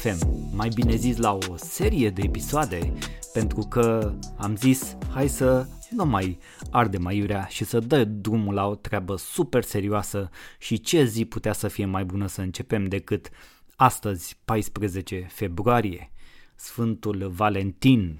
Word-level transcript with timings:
FM. 0.00 0.48
Mai 0.54 0.68
bine 0.74 0.96
zis 0.96 1.16
la 1.16 1.32
o 1.32 1.56
serie 1.56 2.10
de 2.10 2.22
episoade, 2.24 2.92
pentru 3.32 3.60
că 3.60 4.14
am 4.36 4.56
zis 4.56 4.96
hai 5.12 5.28
să 5.28 5.66
nu 5.90 6.04
mai 6.04 6.38
arde 6.70 6.98
mai 6.98 7.16
iurea 7.16 7.46
și 7.46 7.64
să 7.64 7.80
dă 7.80 8.04
drumul 8.04 8.54
la 8.54 8.66
o 8.66 8.74
treabă 8.74 9.16
super 9.16 9.62
serioasă 9.62 10.30
și 10.58 10.80
ce 10.80 11.04
zi 11.04 11.24
putea 11.24 11.52
să 11.52 11.68
fie 11.68 11.84
mai 11.84 12.04
bună 12.04 12.26
să 12.26 12.40
începem 12.40 12.84
decât 12.84 13.30
astăzi, 13.76 14.36
14 14.44 15.26
februarie, 15.30 16.12
Sfântul 16.54 17.28
Valentin, 17.28 18.18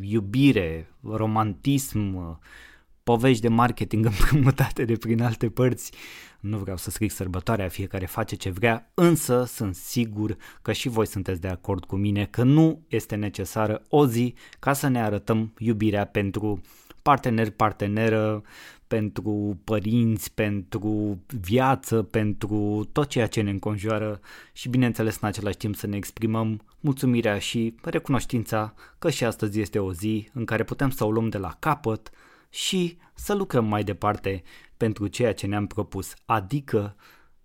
iubire, 0.00 0.94
romantism, 1.02 2.38
povești 3.10 3.42
de 3.42 3.48
marketing 3.48 4.04
împrumutate 4.12 4.84
de 4.84 4.96
prin 4.96 5.22
alte 5.22 5.48
părți. 5.48 5.92
Nu 6.40 6.58
vreau 6.58 6.76
să 6.76 6.90
scriu 6.90 7.08
sărbătoarea, 7.08 7.68
fiecare 7.68 8.06
face 8.06 8.36
ce 8.36 8.50
vrea, 8.50 8.90
însă 8.94 9.44
sunt 9.44 9.74
sigur 9.74 10.36
că 10.62 10.72
și 10.72 10.88
voi 10.88 11.06
sunteți 11.06 11.40
de 11.40 11.48
acord 11.48 11.84
cu 11.84 11.96
mine 11.96 12.26
că 12.30 12.42
nu 12.42 12.82
este 12.88 13.14
necesară 13.14 13.82
o 13.88 14.06
zi 14.06 14.34
ca 14.58 14.72
să 14.72 14.88
ne 14.88 15.02
arătăm 15.02 15.54
iubirea 15.58 16.06
pentru 16.06 16.60
partener, 17.02 17.50
parteneră, 17.50 18.42
pentru 18.86 19.60
părinți, 19.64 20.34
pentru 20.34 21.18
viață, 21.26 22.02
pentru 22.02 22.88
tot 22.92 23.08
ceea 23.08 23.26
ce 23.26 23.40
ne 23.40 23.50
înconjoară 23.50 24.20
și 24.52 24.68
bineînțeles 24.68 25.18
în 25.20 25.28
același 25.28 25.56
timp 25.56 25.74
să 25.74 25.86
ne 25.86 25.96
exprimăm 25.96 26.60
mulțumirea 26.80 27.38
și 27.38 27.74
recunoștința 27.82 28.74
că 28.98 29.10
și 29.10 29.24
astăzi 29.24 29.60
este 29.60 29.78
o 29.78 29.92
zi 29.92 30.28
în 30.32 30.44
care 30.44 30.64
putem 30.64 30.90
să 30.90 31.04
o 31.04 31.10
luăm 31.10 31.28
de 31.28 31.38
la 31.38 31.56
capăt 31.58 32.10
și 32.50 32.98
să 33.14 33.34
lucrăm 33.34 33.64
mai 33.64 33.84
departe 33.84 34.42
pentru 34.76 35.06
ceea 35.06 35.34
ce 35.34 35.46
ne-am 35.46 35.66
propus, 35.66 36.14
adică 36.24 36.96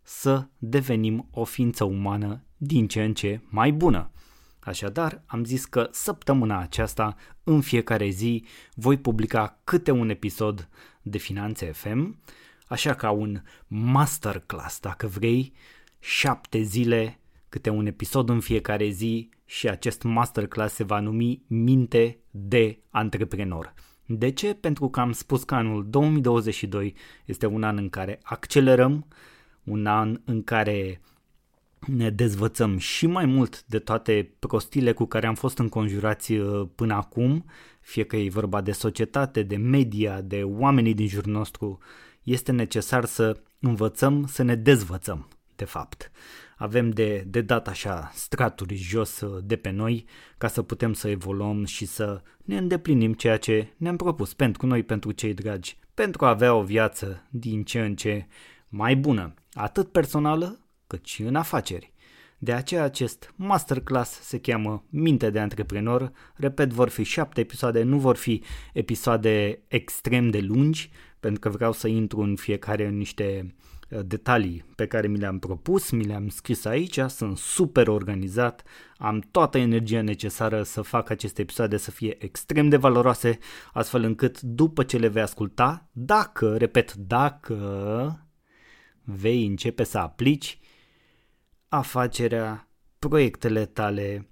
să 0.02 0.47
devenim 0.58 1.28
o 1.31 1.44
ființă 1.44 1.84
umană 1.84 2.44
din 2.58 2.88
ce 2.88 3.03
în 3.03 3.14
ce 3.14 3.42
mai 3.50 3.72
bună. 3.72 4.12
Așadar, 4.59 5.23
am 5.25 5.44
zis 5.44 5.66
că 5.66 5.88
săptămâna 5.92 6.59
aceasta, 6.59 7.16
în 7.44 7.62
fiecare 7.62 8.09
zi, 8.09 8.45
voi 8.73 8.97
publica 8.97 9.59
câte 9.64 9.92
un 9.92 10.09
episod 10.09 10.70
de 11.02 11.17
Finanțe 11.17 11.72
FM, 11.72 12.19
așa 12.67 12.94
ca 12.94 13.09
un 13.09 13.42
masterclass, 13.67 14.80
dacă 14.80 15.08
vrei, 15.08 15.53
șapte 16.00 16.62
zile, 16.62 17.19
câte 17.50 17.69
un 17.69 17.86
episod 17.86 18.30
în 18.30 18.40
fiecare 18.40 18.90
zi 18.90 19.30
și 19.45 19.69
acest 19.69 20.03
masterclass 20.03 20.73
se 20.75 20.84
va 20.84 21.00
numi 21.00 21.44
Minte 21.47 22.19
de 22.31 22.80
Antreprenor. 22.90 23.73
De 24.06 24.31
ce? 24.31 24.53
Pentru 24.53 24.89
că 24.89 25.00
am 25.00 25.11
spus 25.11 25.44
că 25.44 25.56
anul 25.56 25.89
2022 25.89 26.94
este 27.25 27.45
un 27.45 27.64
an 27.64 27.78
în 27.78 27.89
care 27.89 28.20
accelerăm, 28.23 29.06
un 29.64 29.86
an 29.86 30.22
în 30.25 30.44
care 30.44 31.02
ne 31.88 32.09
dezvățăm 32.09 32.78
și 32.78 33.08
mai 33.08 33.25
mult 33.25 33.64
de 33.66 33.80
toate 33.80 34.34
prostile 34.39 34.92
cu 34.92 35.06
care 35.06 35.28
am 35.28 35.36
fost 35.36 35.58
înconjurați 35.58 36.34
uh, 36.34 36.67
până 36.75 36.94
acum, 36.94 37.45
fie 37.80 38.03
că 38.03 38.16
e 38.16 38.30
vorba 38.30 38.62
de 38.62 38.72
societate, 38.72 39.44
de 39.44 39.56
media, 39.56 40.22
de 40.22 40.44
oamenii 40.44 40.94
din 40.94 41.08
jurul 41.08 41.31
nostru, 41.31 41.80
este 42.23 42.52
necesar 42.52 43.06
să 43.06 43.42
învățăm 43.59 44.25
să 44.28 44.44
ne 44.44 44.56
dezvățăm, 44.56 45.28
de 45.56 45.66
fapt. 45.66 46.12
Avem 46.56 46.89
de, 46.89 47.23
de 47.28 47.42
dat 47.42 47.67
așa 47.67 48.11
straturi 48.14 48.75
jos 48.75 49.20
uh, 49.20 49.44
de 49.44 49.56
pe 49.56 49.70
noi 49.70 50.06
ca 50.38 50.48
să 50.48 50.62
putem 50.62 50.94
să 50.94 51.09
evoluăm 51.09 51.66
și 51.66 51.85
să 51.85 52.22
ne 52.44 52.57
îndeplinim 52.57 53.13
ceea 53.13 53.38
ce 53.38 53.74
ne-am 53.78 53.96
propus 53.96 54.34
pentru 54.34 54.68
noi, 54.68 54.84
pentru 54.84 55.12
cei 55.12 55.34
dragi, 55.34 55.78
pentru 55.94 56.25
a 56.25 56.30
avea 56.30 56.53
o 56.53 56.63
viață 56.63 57.28
din 57.30 57.63
ce 57.63 57.80
în 57.80 57.96
ce 57.96 58.28
mai 58.68 58.96
bună, 58.96 59.34
atât 59.53 59.91
personală 59.91 60.59
cât 60.88 61.06
și 61.06 61.22
în 61.22 61.35
afaceri. 61.35 61.94
De 62.38 62.53
aceea 62.53 62.84
acest 62.84 63.34
masterclass 63.35 64.22
se 64.22 64.40
cheamă 64.40 64.84
Minte 64.90 65.30
de 65.30 65.40
Antreprenor. 65.40 66.12
Repet, 66.35 66.69
vor 66.69 66.90
fi 66.90 67.03
șapte 67.03 67.41
episoade, 67.41 67.84
nu 67.84 67.97
vor 67.97 68.16
fi 68.16 68.41
episoade 68.74 69.63
extrem 69.68 70.30
de 70.30 70.40
lungi, 70.40 70.90
pentru 71.19 71.40
că 71.40 71.50
vreau 71.50 71.72
să 71.72 71.88
intru 71.88 72.19
în 72.19 72.35
fiecare 72.35 72.85
în 72.85 72.97
niște 72.97 73.56
uh, 73.56 73.75
detalii 73.88 74.66
pe 74.75 74.88
care 74.88 75.07
mi 75.07 75.18
le-am 75.18 75.40
propus, 75.40 75.90
mi 75.90 76.03
le-am 76.03 76.29
scris 76.29 76.66
aici, 76.66 77.00
sunt 77.07 77.38
super 77.38 77.88
organizat, 77.88 78.63
am 78.97 79.19
toată 79.31 79.57
energia 79.57 80.01
necesară 80.01 80.63
să 80.63 80.81
fac 80.81 81.09
aceste 81.09 81.41
episoade 81.41 81.78
să 81.78 81.91
fie 81.91 82.24
extrem 82.24 82.69
de 82.69 82.78
valoroase, 82.78 83.38
astfel 83.74 84.03
încât 84.03 84.41
după 84.41 84.84
ce 84.84 84.97
le 84.97 85.07
vei 85.07 85.22
asculta, 85.22 85.90
dacă, 85.91 86.57
repet, 86.57 86.94
dacă 86.94 88.28
vei 89.03 89.45
începe 89.45 89.84
să 89.84 89.97
aplici, 89.97 90.59
afacerea, 91.68 92.69
proiectele 93.00 93.66
tale, 93.66 94.28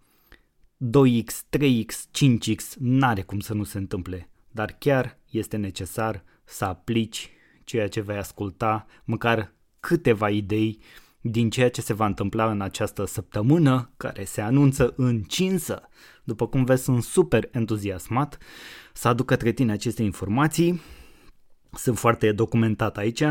2x, 0.78 1.58
3x, 1.58 1.94
5x, 2.12 2.74
n-are 2.78 3.22
cum 3.22 3.40
să 3.40 3.54
nu 3.54 3.64
se 3.64 3.78
întâmple, 3.78 4.30
dar 4.52 4.76
chiar 4.80 5.20
este 5.30 5.58
necesar 5.58 6.24
să 6.44 6.66
aplici 6.66 7.33
ceea 7.64 7.88
ce 7.88 8.02
vei 8.02 8.18
asculta, 8.18 8.86
măcar 9.04 9.54
câteva 9.80 10.30
idei 10.30 10.80
din 11.22 11.50
ceea 11.50 11.70
ce 11.70 11.82
se 11.82 11.94
va 11.94 12.06
întâmpla 12.06 12.52
în 12.52 12.62
această 12.62 13.06
săptămână, 13.06 13.92
care 13.98 14.24
se 14.24 14.42
anunță 14.42 14.94
încinsă. 14.98 15.90
După 16.24 16.48
cum 16.48 16.64
vezi, 16.64 16.84
sunt 16.84 17.04
super 17.04 17.48
entuziasmat 17.52 18.38
să 18.94 19.08
aduc 19.08 19.26
către 19.26 19.52
tine 19.52 19.72
aceste 19.72 20.04
informații. 20.04 20.82
Sunt 21.72 21.98
foarte 21.98 22.32
documentat 22.32 22.98
aici 22.98 23.24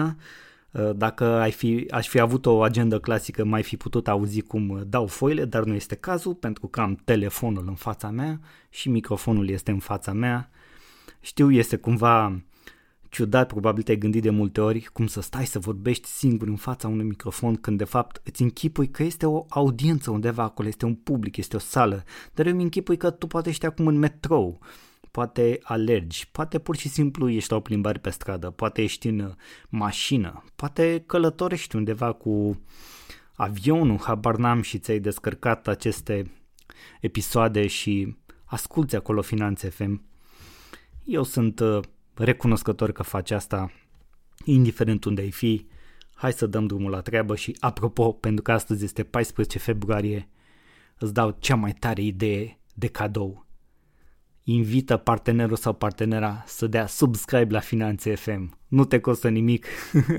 Uh, 0.72 0.90
dacă 0.96 1.24
ai 1.24 1.50
fi, 1.50 1.86
aș 1.90 2.08
fi 2.08 2.18
avut 2.18 2.46
o 2.46 2.62
agendă 2.62 2.98
clasică, 2.98 3.44
mai 3.44 3.62
fi 3.62 3.76
putut 3.76 4.08
auzi 4.08 4.40
cum 4.40 4.82
dau 4.86 5.06
foile, 5.06 5.44
dar 5.44 5.64
nu 5.64 5.74
este 5.74 5.94
cazul 5.94 6.34
pentru 6.34 6.66
că 6.66 6.80
am 6.80 6.94
telefonul 7.04 7.64
în 7.68 7.74
fața 7.74 8.10
mea 8.10 8.40
și 8.70 8.88
microfonul 8.88 9.48
este 9.48 9.70
în 9.70 9.78
fața 9.78 10.12
mea. 10.12 10.50
Știu, 11.20 11.50
este 11.50 11.76
cumva 11.76 12.42
ciudat, 13.12 13.46
probabil 13.46 13.82
te-ai 13.82 13.96
gândit 13.96 14.22
de 14.22 14.30
multe 14.30 14.60
ori 14.60 14.88
cum 14.92 15.06
să 15.06 15.20
stai 15.20 15.46
să 15.46 15.58
vorbești 15.58 16.08
singur 16.08 16.48
în 16.48 16.56
fața 16.56 16.88
unui 16.88 17.04
microfon 17.04 17.56
când 17.56 17.78
de 17.78 17.84
fapt 17.84 18.20
îți 18.24 18.42
închipui 18.42 18.88
că 18.90 19.02
este 19.02 19.26
o 19.26 19.44
audiență 19.48 20.10
undeva 20.10 20.42
acolo, 20.42 20.68
este 20.68 20.84
un 20.84 20.94
public, 20.94 21.36
este 21.36 21.56
o 21.56 21.58
sală, 21.58 22.04
dar 22.34 22.46
eu 22.46 22.52
îmi 22.52 22.62
închipui 22.62 22.96
că 22.96 23.10
tu 23.10 23.26
poate 23.26 23.48
ești 23.48 23.66
acum 23.66 23.86
în 23.86 23.98
metrou 23.98 24.60
poate 25.10 25.58
alergi, 25.62 26.28
poate 26.30 26.58
pur 26.58 26.76
și 26.76 26.88
simplu 26.88 27.28
ești 27.28 27.50
la 27.50 27.56
o 27.56 27.60
plimbare 27.60 27.98
pe 27.98 28.10
stradă, 28.10 28.50
poate 28.50 28.82
ești 28.82 29.08
în 29.08 29.34
mașină, 29.68 30.44
poate 30.56 31.04
călătorești 31.06 31.76
undeva 31.76 32.12
cu 32.12 32.60
avionul, 33.34 34.00
habar 34.00 34.36
n-am 34.36 34.62
și 34.62 34.78
ți-ai 34.78 34.98
descărcat 34.98 35.68
aceste 35.68 36.30
episoade 37.00 37.66
și 37.66 38.16
asculți 38.44 38.96
acolo 38.96 39.22
Finanțe 39.22 39.68
FM. 39.68 40.02
Eu 41.04 41.22
sunt 41.22 41.60
uh, 42.18 42.24
recunoscător 42.24 42.92
că 42.92 43.02
faci 43.02 43.30
asta, 43.30 43.72
indiferent 44.44 45.04
unde 45.04 45.20
ai 45.20 45.30
fi. 45.30 45.66
Hai 46.14 46.32
să 46.32 46.46
dăm 46.46 46.66
drumul 46.66 46.90
la 46.90 47.00
treabă 47.00 47.36
și 47.36 47.56
apropo, 47.60 48.12
pentru 48.12 48.42
că 48.42 48.52
astăzi 48.52 48.84
este 48.84 49.02
14 49.02 49.58
februarie, 49.58 50.28
îți 50.98 51.14
dau 51.14 51.36
cea 51.38 51.54
mai 51.54 51.72
tare 51.72 52.02
idee 52.02 52.58
de 52.74 52.86
cadou 52.86 53.46
invită 54.44 54.96
partenerul 54.96 55.56
sau 55.56 55.72
partenera 55.72 56.42
să 56.46 56.66
dea 56.66 56.86
subscribe 56.86 57.52
la 57.52 57.60
Finanțe 57.60 58.14
FM. 58.14 58.58
Nu 58.68 58.84
te 58.84 59.00
costă 59.00 59.28
nimic 59.28 59.66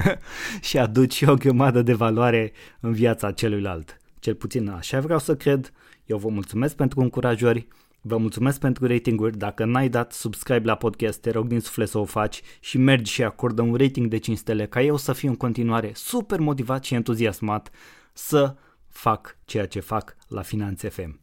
și 0.68 0.78
aduci 0.78 1.22
o 1.22 1.34
grămadă 1.34 1.81
de 1.81 1.94
valoare 1.94 2.51
în 2.80 2.92
viața 2.92 3.31
celuilalt. 3.31 3.98
Cel 4.19 4.36
puțin 4.36 4.69
așa 4.69 5.00
vreau 5.00 5.19
să 5.19 5.36
cred. 5.36 5.72
Eu 6.06 6.18
vă 6.18 6.30
mulțumesc 6.30 6.75
pentru 6.75 7.01
încurajări, 7.01 7.68
vă 8.06 8.18
mulțumesc 8.18 8.60
pentru 8.60 8.88
ratinguri. 8.88 9.38
Dacă 9.38 9.66
n-ai 9.66 9.90
dat 9.90 10.12
subscribe 10.12 10.66
la 10.66 10.76
podcast, 10.76 11.22
te 11.22 11.32
rog 11.32 11.48
din 11.48 11.60
suflet 11.60 11.88
să 11.88 11.98
o 11.98 12.06
faci 12.06 12.42
și 12.60 12.78
mergi 12.78 13.12
și 13.12 13.24
acordă 13.24 13.62
un 13.62 13.76
rating 13.76 14.08
de 14.08 14.18
5 14.18 14.38
stele 14.38 14.66
ca 14.66 14.82
eu 14.82 14.98
să 14.98 15.14
fiu 15.14 15.30
în 15.30 15.36
continuare 15.36 15.92
super 15.94 16.40
motivat 16.40 16.84
și 16.84 16.94
entuziasmat 16.94 17.70
să 18.14 18.56
fac 18.88 19.38
ceea 19.46 19.68
ce 19.68 19.80
fac 19.80 20.16
la 20.28 20.42
Finanțe 20.42 20.90
FM. 20.90 21.20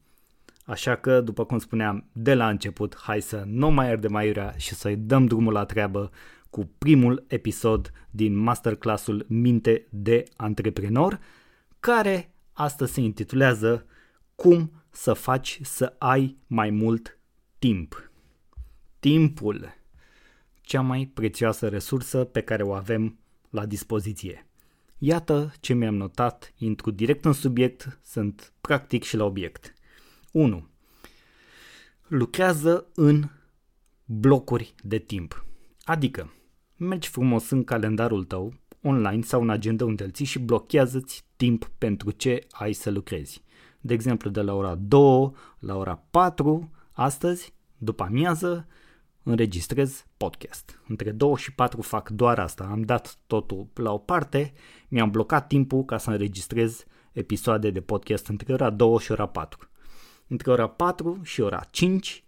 Așa 0.65 0.97
că, 0.97 1.21
după 1.21 1.45
cum 1.45 1.59
spuneam 1.59 2.09
de 2.13 2.35
la 2.35 2.49
început, 2.49 2.97
hai 2.97 3.21
să 3.21 3.43
nu 3.47 3.71
mai 3.71 3.91
ardem 3.91 4.15
aiurea 4.15 4.55
și 4.57 4.75
să-i 4.75 4.97
dăm 4.97 5.27
drumul 5.27 5.53
la 5.53 5.65
treabă 5.65 6.11
cu 6.51 6.71
primul 6.79 7.25
episod 7.29 7.93
din 8.11 8.37
masterclassul 8.37 9.27
Minte 9.29 9.87
de 9.91 10.25
Antreprenor, 10.37 11.21
care 11.81 12.35
astăzi 12.53 12.93
se 12.93 13.01
intitulează 13.01 13.87
Cum 14.35 14.80
să 14.91 15.13
faci 15.13 15.59
să 15.63 15.95
ai 15.99 16.37
mai 16.47 16.71
mult 16.71 17.19
timp. 17.59 18.11
Timpul, 18.99 19.75
cea 20.61 20.81
mai 20.81 21.11
prețioasă 21.15 21.69
resursă 21.69 22.25
pe 22.25 22.41
care 22.41 22.63
o 22.63 22.73
avem 22.73 23.19
la 23.51 23.67
dispoziție. 23.67 24.47
Iată 24.99 25.53
ce 25.61 25.75
mi-am 25.75 25.95
notat, 25.95 26.53
intru 26.57 26.91
direct 26.91 27.25
în 27.25 27.33
subiect, 27.33 27.99
sunt 28.03 28.53
practic 28.61 29.03
și 29.03 29.17
la 29.17 29.25
obiect. 29.25 29.75
1. 30.33 30.69
Lucrează 32.07 32.87
în 32.95 33.29
blocuri 34.05 34.75
de 34.83 34.99
timp. 34.99 35.45
Adică, 35.83 36.33
mergi 36.77 37.09
frumos 37.09 37.51
în 37.51 37.65
calendarul 37.65 38.25
tău, 38.25 38.55
online 38.83 39.23
sau 39.23 39.43
în 39.43 39.51
agenda 39.51 39.85
unde 39.85 40.05
îl 40.05 40.11
ții 40.11 40.25
și 40.25 40.39
blochează-ți 40.39 41.25
timp 41.37 41.71
pentru 41.79 42.11
ce 42.11 42.47
ai 42.51 42.73
să 42.73 42.91
lucrezi. 42.91 43.43
De 43.81 43.95
exemplu, 43.95 44.31
de 44.31 44.41
la 44.41 44.55
ora 44.55 44.75
2 44.75 45.33
la 45.59 45.77
ora 45.77 46.03
4, 46.11 46.71
astăzi, 46.93 47.55
după 47.79 48.03
amiază, 48.03 48.67
înregistrez 49.23 50.07
podcast. 50.17 50.81
Între 50.89 51.11
2 51.11 51.35
și 51.35 51.55
4 51.55 51.83
fac 51.83 52.09
doar 52.09 52.39
asta. 52.39 52.65
Am 52.65 52.83
dat 52.83 53.19
totul 53.27 53.67
la 53.75 53.93
o 53.93 53.99
parte, 53.99 54.53
mi-am 54.89 55.11
blocat 55.11 55.47
timpul 55.47 55.85
ca 55.85 55.99
să 55.99 56.11
înregistrez 56.11 56.85
episoade 57.13 57.71
de 57.71 57.81
podcast 57.81 58.27
între 58.27 58.53
ora 58.53 58.71
2 58.71 58.99
și 58.99 59.13
ora 59.13 59.27
4. 59.27 59.69
Între 60.27 60.51
ora 60.51 60.69
4 60.69 61.21
și 61.23 61.41
ora 61.41 61.61
5 61.71 62.25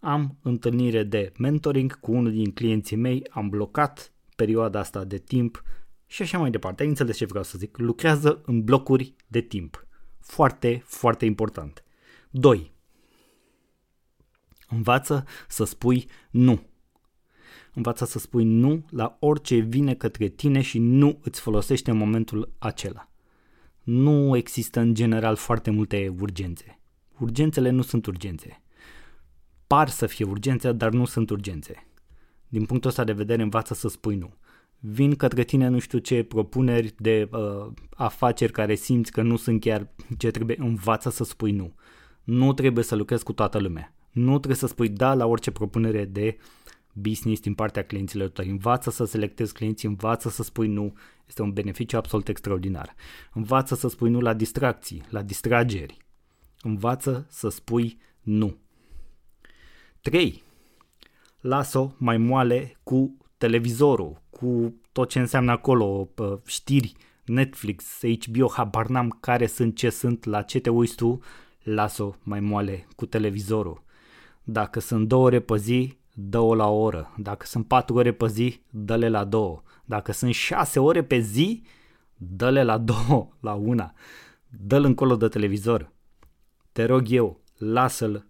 am 0.00 0.36
întâlnire 0.42 1.02
de 1.02 1.32
mentoring 1.38 2.00
cu 2.00 2.12
unul 2.12 2.32
din 2.32 2.52
clienții 2.52 2.96
mei, 2.96 3.26
am 3.30 3.48
blocat 3.48 4.12
perioada 4.36 4.78
asta 4.78 5.04
de 5.04 5.18
timp 5.18 5.62
și 6.06 6.22
așa 6.22 6.38
mai 6.38 6.50
departe. 6.50 6.82
Ai 6.82 6.88
înțeles 6.88 7.16
ce 7.16 7.24
vreau 7.24 7.44
să 7.44 7.58
zic? 7.58 7.76
Lucrează 7.76 8.42
în 8.44 8.64
blocuri 8.64 9.14
de 9.26 9.40
timp. 9.40 9.86
Foarte, 10.32 10.82
foarte 10.86 11.24
important. 11.24 11.84
2. 12.30 12.72
Învață 14.68 15.24
să 15.48 15.64
spui 15.64 16.08
nu. 16.30 16.66
Învață 17.74 18.04
să 18.04 18.18
spui 18.18 18.44
nu 18.44 18.84
la 18.90 19.16
orice 19.20 19.56
vine 19.56 19.94
către 19.94 20.28
tine 20.28 20.60
și 20.60 20.78
nu 20.78 21.18
îți 21.22 21.40
folosește 21.40 21.90
în 21.90 21.96
momentul 21.96 22.54
acela. 22.58 23.08
Nu 23.82 24.36
există 24.36 24.80
în 24.80 24.94
general 24.94 25.36
foarte 25.36 25.70
multe 25.70 26.14
urgențe. 26.20 26.80
Urgențele 27.18 27.70
nu 27.70 27.82
sunt 27.82 28.06
urgențe. 28.06 28.62
Par 29.66 29.88
să 29.88 30.06
fie 30.06 30.24
urgențe, 30.24 30.72
dar 30.72 30.92
nu 30.92 31.04
sunt 31.04 31.30
urgențe. 31.30 31.86
Din 32.48 32.64
punctul 32.64 32.90
ăsta 32.90 33.04
de 33.04 33.12
vedere, 33.12 33.42
învață 33.42 33.74
să 33.74 33.88
spui 33.88 34.16
nu. 34.16 34.34
Vin 34.84 35.14
către 35.14 35.44
tine 35.44 35.68
nu 35.68 35.78
știu 35.78 35.98
ce 35.98 36.22
propuneri 36.22 36.94
de 36.98 37.28
uh, 37.32 37.72
afaceri 37.90 38.52
care 38.52 38.74
simți 38.74 39.12
că 39.12 39.22
nu 39.22 39.36
sunt 39.36 39.60
chiar 39.60 39.88
ce 40.18 40.30
trebuie, 40.30 40.56
învață 40.60 41.10
să 41.10 41.24
spui 41.24 41.52
nu. 41.52 41.74
Nu 42.22 42.52
trebuie 42.52 42.84
să 42.84 42.94
lucrezi 42.94 43.24
cu 43.24 43.32
toată 43.32 43.58
lumea. 43.58 43.94
Nu 44.10 44.30
trebuie 44.30 44.56
să 44.56 44.66
spui 44.66 44.88
da 44.88 45.14
la 45.14 45.26
orice 45.26 45.50
propunere 45.50 46.04
de 46.04 46.36
business 46.92 47.40
din 47.40 47.54
partea 47.54 47.84
clienților 47.84 48.28
tăi. 48.28 48.48
Învață 48.48 48.90
să 48.90 49.04
selectezi 49.04 49.52
clienții, 49.52 49.88
învață 49.88 50.28
să 50.28 50.42
spui 50.42 50.68
nu. 50.68 50.92
Este 51.26 51.42
un 51.42 51.52
beneficiu 51.52 51.96
absolut 51.96 52.28
extraordinar. 52.28 52.94
Învață 53.32 53.74
să 53.74 53.88
spui 53.88 54.10
nu 54.10 54.20
la 54.20 54.34
distracții, 54.34 55.02
la 55.08 55.22
distrageri. 55.22 55.96
Învață 56.60 57.26
să 57.28 57.48
spui 57.48 57.98
nu. 58.20 58.56
3. 60.00 60.42
Lasă-o 61.40 61.90
mai 61.98 62.16
moale 62.16 62.76
cu 62.82 63.16
televizorul, 63.36 64.21
cu 64.42 64.74
tot 64.92 65.08
ce 65.08 65.18
înseamnă 65.18 65.50
acolo, 65.50 66.08
știri, 66.46 66.92
Netflix, 67.24 67.84
HBO, 68.26 68.50
habar 68.50 68.86
n-am 68.86 69.18
care 69.20 69.46
sunt, 69.46 69.76
ce 69.76 69.90
sunt, 69.90 70.24
la 70.24 70.42
ce 70.42 70.60
te 70.60 70.70
uiți 70.70 70.94
tu, 70.94 71.20
lasă-o 71.62 72.14
mai 72.22 72.40
moale 72.40 72.86
cu 72.96 73.06
televizorul. 73.06 73.82
Dacă 74.44 74.80
sunt 74.80 75.08
două 75.08 75.24
ore 75.24 75.40
pe 75.40 75.56
zi, 75.56 75.96
dă-o 76.14 76.54
la 76.54 76.68
o 76.68 76.80
oră. 76.80 77.14
Dacă 77.16 77.46
sunt 77.46 77.66
patru 77.66 77.96
ore 77.96 78.12
pe 78.12 78.26
zi, 78.26 78.60
dă-le 78.70 79.08
la 79.08 79.24
două. 79.24 79.62
Dacă 79.84 80.12
sunt 80.12 80.34
șase 80.34 80.80
ore 80.80 81.04
pe 81.04 81.18
zi, 81.18 81.62
dă-le 82.16 82.62
la 82.62 82.78
două, 82.92 83.28
la 83.40 83.52
una. 83.52 83.92
Dă-l 84.48 84.84
încolo 84.84 85.16
de 85.16 85.28
televizor. 85.28 85.92
Te 86.72 86.84
rog 86.84 87.10
eu, 87.10 87.40
lasă-l, 87.56 88.26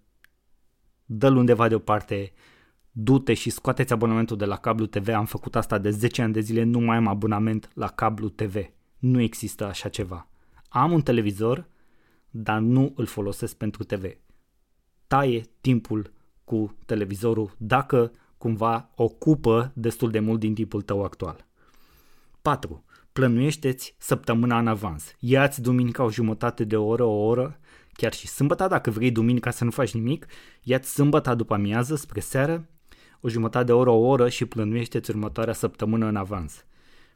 dă-l 1.05 1.37
undeva 1.37 1.69
deoparte, 1.69 2.33
du-te 2.93 3.35
și 3.35 3.51
scoateți 3.51 3.93
abonamentul 3.93 4.37
de 4.37 4.45
la 4.45 4.57
cablu 4.57 4.87
TV. 4.87 5.09
Am 5.09 5.25
făcut 5.25 5.57
asta 5.57 5.79
de 5.79 5.91
10 5.91 6.23
ani 6.23 6.33
de 6.33 6.41
zile, 6.41 6.63
nu 6.63 6.81
mai 6.81 6.97
am 6.97 7.07
abonament 7.07 7.71
la 7.75 7.89
cablu 7.89 8.29
TV. 8.29 8.57
Nu 8.99 9.21
există 9.21 9.67
așa 9.67 9.89
ceva. 9.89 10.29
Am 10.69 10.93
un 10.93 11.03
televizor, 11.03 11.69
dar 12.31 12.59
nu 12.59 12.93
îl 12.97 13.07
folosesc 13.07 13.57
pentru 13.57 13.85
TV 13.85 14.05
taie 15.13 15.47
timpul 15.61 16.13
cu 16.45 16.77
televizorul 16.87 17.55
dacă 17.59 18.13
cumva 18.39 18.91
ocupă 18.97 19.73
destul 19.75 20.11
de 20.11 20.19
mult 20.19 20.41
din 20.41 20.55
timpul 20.55 20.83
tău 20.83 21.05
actual. 21.05 21.47
4. 22.43 22.85
Plănuiește-ți 23.13 23.95
săptămâna 23.99 24.59
în 24.59 24.67
avans. 24.67 25.15
Ia-ți 25.19 25.63
duminica 25.63 26.05
o 26.05 26.11
jumătate 26.11 26.65
de 26.65 26.77
oră, 26.77 27.05
o 27.05 27.25
oră, 27.25 27.59
chiar 27.93 28.13
și 28.13 28.27
sâmbătă, 28.27 28.67
dacă 28.67 28.91
vrei 28.91 29.11
duminica 29.11 29.51
să 29.51 29.65
nu 29.65 29.71
faci 29.71 29.95
nimic, 29.95 30.27
ia-ți 30.63 30.93
sâmbătă 30.93 31.35
după 31.35 31.55
amiază, 31.55 31.97
spre 31.97 32.21
seară, 32.21 32.69
o 33.25 33.29
jumătate 33.29 33.65
de 33.65 33.73
oră, 33.73 33.91
o 33.91 34.07
oră 34.07 34.29
și 34.29 34.45
plănuiește-ți 34.45 35.11
următoarea 35.11 35.55
săptămână 35.55 36.07
în 36.07 36.17
avans. 36.17 36.65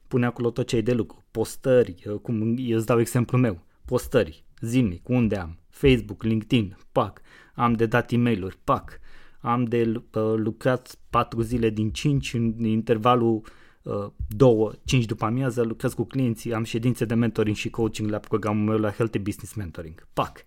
Pune 0.09 0.27
acolo 0.27 0.51
tot 0.51 0.67
ce 0.67 0.77
ai 0.77 0.83
de 0.83 0.93
lucru, 0.93 1.25
postări, 1.31 2.19
cum 2.23 2.57
eu 2.59 2.77
îți 2.77 2.87
dau 2.87 3.01
exemplu 3.01 3.39
meu, 3.39 3.63
postări, 3.85 4.45
zilnic, 4.61 5.09
unde 5.09 5.37
am, 5.37 5.59
Facebook, 5.69 6.23
LinkedIn, 6.23 6.77
pac, 6.93 7.21
am 7.55 7.73
de 7.73 7.87
dat 7.87 8.11
e 8.11 8.17
mail 8.17 8.59
pac, 8.65 9.01
am 9.41 9.65
de 9.65 9.93
uh, 9.93 10.35
lucrat 10.37 10.99
4 11.11 11.41
zile 11.41 11.71
din 11.71 11.91
5 11.91 12.35
în 12.35 12.65
intervalul 12.65 13.43
uh, 13.83 14.07
2, 14.29 14.71
5 14.85 15.05
după 15.05 15.25
amiază, 15.25 15.63
lucrez 15.63 15.95
cu 15.95 16.05
clienții, 16.05 16.55
am 16.55 16.65
ședințe 16.65 17.05
de 17.05 17.15
mentoring 17.15 17.57
și 17.57 17.71
coaching 17.71 18.11
la 18.11 18.19
programul 18.19 18.65
meu 18.65 18.79
la 18.79 18.91
Healthy 18.91 19.19
Business 19.19 19.55
Mentoring. 19.55 20.07
Pac! 20.13 20.45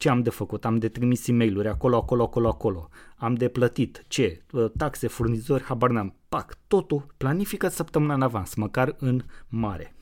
Ce 0.00 0.08
am 0.08 0.22
de 0.22 0.30
făcut? 0.30 0.64
Am 0.64 0.76
de 0.76 0.88
trimis 0.88 1.26
e 1.26 1.32
mail 1.32 1.68
acolo, 1.68 1.96
acolo, 1.96 2.22
acolo, 2.22 2.48
acolo. 2.48 2.88
Am 3.16 3.34
de 3.34 3.48
plătit. 3.48 4.04
Ce? 4.08 4.42
Uh, 4.52 4.70
taxe, 4.76 5.06
furnizori, 5.06 5.62
habar 5.62 5.90
n-am. 5.90 6.14
Pac! 6.28 6.58
Totul 6.66 7.14
planifică 7.16 7.68
săptămâna 7.68 8.14
în 8.14 8.22
avans, 8.22 8.54
măcar 8.54 8.94
în 8.98 9.22
mare. 9.48 9.94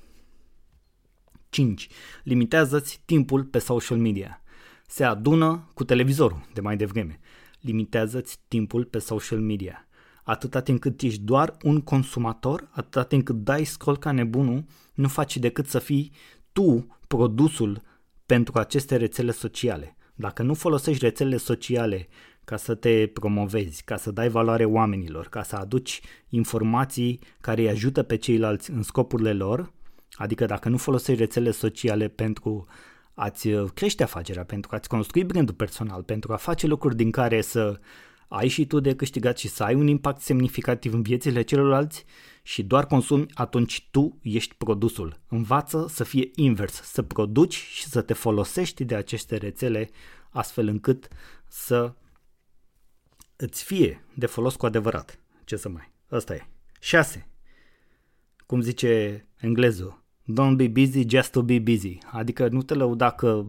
5. 1.49 1.89
Limitează-ți 2.23 3.03
timpul 3.05 3.45
pe 3.45 3.59
social 3.59 3.99
media 3.99 4.43
se 4.91 5.05
adună 5.05 5.69
cu 5.75 5.85
televizorul 5.85 6.47
de 6.53 6.61
mai 6.61 6.77
devreme. 6.77 7.21
Limitează-ți 7.61 8.39
timpul 8.49 8.85
pe 8.85 8.99
social 8.99 9.41
media. 9.41 9.89
Atâta 10.23 10.61
timp 10.61 10.81
cât 10.81 11.01
ești 11.01 11.21
doar 11.21 11.57
un 11.63 11.81
consumator, 11.81 12.69
atâta 12.71 13.05
timp 13.05 13.25
cât 13.25 13.37
dai 13.37 13.65
scroll 13.65 13.99
ca 13.99 14.13
nebunul, 14.13 14.65
nu 14.95 15.09
faci 15.09 15.37
decât 15.37 15.67
să 15.67 15.79
fii 15.79 16.13
tu 16.53 16.99
produsul 17.07 17.83
pentru 18.27 18.59
aceste 18.59 18.97
rețele 18.97 19.31
sociale. 19.31 19.97
Dacă 20.21 20.43
nu 20.43 20.55
folosești 20.55 21.05
rețelele 21.05 21.37
sociale 21.37 22.09
ca 22.45 22.57
să 22.57 22.75
te 22.75 23.07
promovezi, 23.07 23.83
ca 23.85 23.97
să 23.97 24.11
dai 24.11 24.29
valoare 24.29 24.65
oamenilor, 24.65 25.29
ca 25.29 25.43
să 25.43 25.57
aduci 25.57 26.01
informații 26.29 27.21
care 27.41 27.61
îi 27.61 27.69
ajută 27.69 28.03
pe 28.03 28.17
ceilalți 28.17 28.71
în 28.71 28.83
scopurile 28.83 29.33
lor, 29.33 29.73
adică 30.13 30.47
dacă 30.47 30.69
nu 30.69 30.77
folosești 30.77 31.21
rețelele 31.21 31.53
sociale 31.53 32.09
pentru 32.09 32.67
a-ți 33.15 33.49
uh, 33.49 33.71
crește 33.75 34.03
afacerea, 34.03 34.45
pentru 34.45 34.71
a-ți 34.75 34.89
construi 34.89 35.25
brandul 35.25 35.55
personal, 35.55 36.03
pentru 36.03 36.33
a 36.33 36.37
face 36.37 36.67
lucruri 36.67 36.97
din 36.97 37.11
care 37.11 37.41
să 37.41 37.81
ai 38.29 38.49
și 38.49 38.67
tu 38.67 38.81
de 38.81 38.95
câștigat 38.95 39.39
și 39.39 39.49
să 39.49 39.63
ai 39.63 39.75
un 39.75 39.87
impact 39.87 40.21
semnificativ 40.21 40.95
în 40.95 41.03
viețile 41.03 41.43
celorlalți 41.43 42.05
și 42.43 42.63
doar 42.63 42.87
consumi, 42.87 43.27
atunci 43.35 43.89
tu 43.91 44.19
ești 44.23 44.55
produsul. 44.55 45.21
Învață 45.29 45.87
să 45.89 46.05
fie 46.05 46.31
invers, 46.35 46.83
să 46.83 47.03
produci 47.03 47.55
și 47.55 47.85
să 47.85 48.01
te 48.03 48.13
folosești 48.13 48.85
de 48.85 48.95
aceste 48.95 49.37
rețele 49.37 49.91
astfel 50.31 50.67
încât 50.67 51.09
să 51.47 51.95
îți 53.37 53.65
fie 53.65 54.05
de 54.15 54.27
folos 54.27 54.57
cu 54.57 54.67
adevărat. 54.67 55.21
Ce 55.45 55.57
să 55.57 55.69
mai? 55.69 55.93
Asta 56.09 56.35
e. 56.35 56.47
6. 56.81 57.29
Cum 58.47 58.61
zice 58.61 59.27
englezul, 59.37 60.05
Don't 60.23 60.57
be 60.57 60.69
busy 60.69 61.09
just 61.09 61.31
to 61.31 61.43
be 61.43 61.59
busy. 61.59 61.99
Adică 62.11 62.49
nu 62.49 62.63
te 62.63 62.75
lăuda 62.75 63.11
că 63.11 63.47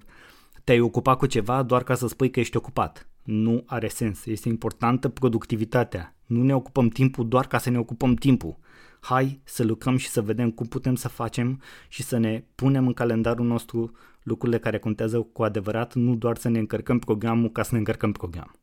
te-ai 0.64 0.80
ocupat 0.80 1.18
cu 1.18 1.26
ceva 1.26 1.64
doar 1.64 1.84
ca 1.84 1.96
să 1.96 2.08
spui 2.08 2.30
că 2.30 2.40
ești 2.40 2.58
ocupat. 2.58 3.09
Nu 3.32 3.64
are 3.66 3.88
sens. 3.88 4.26
Este 4.26 4.48
importantă 4.48 5.10
productivitatea. 5.10 6.16
Nu 6.26 6.44
ne 6.44 6.56
ocupăm 6.56 6.88
timpul 6.88 7.28
doar 7.28 7.48
ca 7.48 7.58
să 7.58 7.70
ne 7.70 7.80
ocupăm 7.80 8.14
timpul. 8.14 8.58
Hai 9.00 9.42
să 9.44 9.64
lucrăm 9.64 9.98
și 9.98 10.08
să 10.08 10.22
vedem 10.22 10.52
cum 10.52 10.68
putem 10.68 10.96
să 10.96 11.08
facem 11.08 11.62
și 11.88 12.04
să 12.04 12.18
ne 12.18 12.44
punem 12.56 12.88
în 12.88 12.94
calendarul 12.94 13.46
nostru 13.46 13.92
lucrurile 14.24 14.60
care 14.60 14.80
contează 14.80 15.22
cu 15.22 15.44
adevărat, 15.44 15.96
nu 15.96 16.16
doar 16.16 16.38
să 16.38 16.50
ne 16.50 16.60
încărcăm 16.60 17.00
programul 17.00 17.52
ca 17.52 17.64
să 17.64 17.70
ne 17.72 17.78
încărcăm 17.78 18.12
program. 18.12 18.56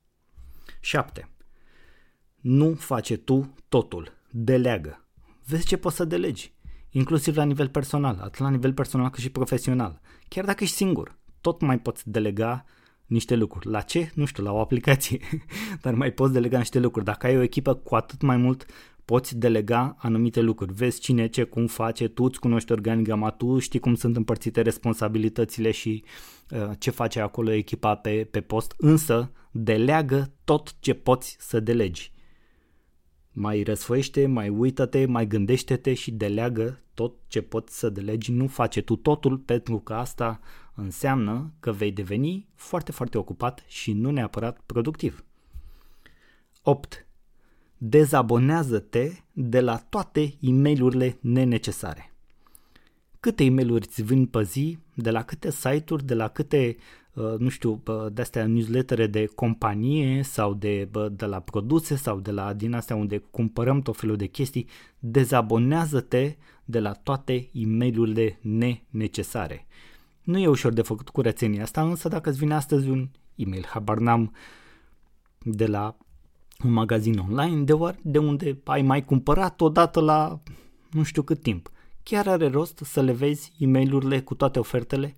7. 0.81 1.31
Nu 2.41 2.75
face 2.75 3.17
tu 3.17 3.55
totul. 3.69 4.13
Deleagă. 4.31 5.07
Vezi 5.45 5.67
ce 5.67 5.77
poți 5.77 5.97
să 5.97 6.05
delegi 6.05 6.55
inclusiv 6.91 7.37
la 7.37 7.45
nivel 7.45 7.69
personal, 7.69 8.19
atât 8.21 8.39
la 8.39 8.51
nivel 8.51 8.73
personal 8.73 9.11
cât 9.11 9.21
și 9.21 9.31
profesional. 9.31 10.01
Chiar 10.29 10.45
dacă 10.45 10.65
ești 10.65 10.77
singur, 10.77 11.19
tot 11.41 11.61
mai 11.61 11.79
poți 11.79 12.11
delega 12.11 12.65
niște 13.07 13.35
lucruri. 13.35 13.67
La 13.67 13.81
ce? 13.81 14.11
Nu 14.15 14.25
știu, 14.25 14.43
la 14.43 14.53
o 14.53 14.61
aplicație, 14.61 15.21
dar 15.83 15.95
mai 15.95 16.11
poți 16.11 16.33
delega 16.33 16.59
niște 16.59 16.79
lucruri. 16.79 17.05
Dacă 17.05 17.27
ai 17.27 17.37
o 17.37 17.43
echipă, 17.43 17.75
cu 17.75 17.95
atât 17.95 18.23
mai 18.23 18.37
mult 18.37 18.67
poți 19.07 19.39
delega 19.39 19.97
anumite 19.99 20.41
lucruri. 20.41 20.73
Vezi 20.73 21.01
cine 21.01 21.27
ce, 21.27 21.43
cum 21.43 21.67
face, 21.67 22.09
tu 22.09 22.25
îți 22.25 22.41
cunoști 22.41 22.73
organigrama, 22.73 23.31
tu 23.31 23.59
știi 23.59 23.79
cum 23.79 23.95
sunt 23.95 24.17
împărțite 24.17 24.61
responsabilitățile 24.61 25.71
și 25.71 26.05
uh, 26.51 26.71
ce 26.79 26.91
face 26.91 27.21
acolo 27.21 27.51
echipa 27.51 27.95
pe, 27.95 28.29
pe 28.31 28.41
post, 28.41 28.75
însă 28.77 29.33
deleagă 29.51 30.33
tot 30.45 30.77
ce 30.81 30.95
poți 30.95 31.37
să 31.41 31.61
delegi. 31.61 32.13
mai 33.33 33.63
răsfoiește, 33.63 34.27
mai 34.27 34.49
uită-te, 34.49 35.07
mai 35.07 35.27
gândește-te 35.27 35.95
și 35.95 36.11
deleagă 36.11 36.81
tot 36.95 37.15
ce 37.27 37.41
poți 37.41 37.79
să 37.79 37.91
delegi. 37.91 38.33
Nu 38.33 38.47
face 38.47 38.81
tu 38.81 38.97
totul 38.97 39.39
pentru 39.39 39.79
că 39.79 39.95
asta 39.95 40.41
înseamnă 40.77 41.53
că 41.61 41.73
vei 41.73 41.93
deveni 41.93 42.49
foarte, 42.55 42.93
foarte 42.93 43.19
ocupat 43.19 43.65
și 43.67 43.93
nu 43.93 44.11
neapărat 44.11 44.61
productiv. 44.67 45.25
8. 46.63 47.07
Dezabonează-te 47.79 49.11
de 49.33 49.61
la 49.61 49.77
toate 49.77 50.21
e 50.41 50.51
mail 50.51 51.19
nenecesare. 51.21 52.13
Câte 53.21 53.45
e 53.45 53.51
mail 53.51 53.73
îți 53.73 54.03
vin 54.03 54.27
pe 54.27 54.43
zi, 54.43 54.79
de 54.95 55.11
la 55.11 55.23
câte 55.23 55.51
site-uri, 55.51 56.05
de 56.05 56.15
la 56.15 56.29
câte 56.29 56.77
Uh, 57.17 57.39
nu 57.39 57.49
știu, 57.49 57.83
de-astea 58.13 58.47
newslettere 58.47 59.07
de 59.07 59.27
companie 59.27 60.23
sau 60.23 60.55
de, 60.55 60.89
de 61.13 61.25
la 61.25 61.41
produse 61.41 61.97
sau 61.97 62.21
de 62.21 62.31
la 62.31 62.53
din 62.53 62.73
astea 62.73 62.97
unde 62.97 63.19
cumpărăm 63.19 63.81
tot 63.81 63.97
felul 63.97 64.17
de 64.17 64.27
chestii, 64.27 64.69
dezabonează-te 64.99 66.37
de 66.65 66.81
la 66.81 66.93
toate 66.93 67.49
e 67.53 67.67
mail 67.67 68.39
nenecesare. 68.41 69.67
Nu 70.27 70.39
e 70.39 70.49
ușor 70.49 70.73
de 70.73 70.83
făcut 70.83 71.09
curățenia 71.09 71.63
asta, 71.63 71.83
însă 71.83 72.09
dacă 72.09 72.29
îți 72.29 72.39
vine 72.39 72.55
astăzi 72.55 72.89
un 72.89 73.09
e-mail, 73.35 73.67
habar 73.69 73.99
n-am, 73.99 74.33
de 75.39 75.67
la 75.67 75.97
un 76.65 76.73
magazin 76.73 77.19
online, 77.19 77.63
de, 77.63 77.75
de 78.03 78.19
unde 78.19 78.61
ai 78.65 78.83
mai 78.83 79.05
cumpărat 79.05 79.61
odată 79.61 80.01
la 80.01 80.41
nu 80.91 81.03
știu 81.03 81.23
cât 81.23 81.43
timp. 81.43 81.71
Chiar 82.03 82.29
are 82.29 82.49
rost 82.49 82.81
să 82.85 83.01
le 83.01 83.13
vezi 83.13 83.53
e 83.59 83.67
mail 83.67 84.21
cu 84.23 84.35
toate 84.35 84.59
ofertele? 84.59 85.17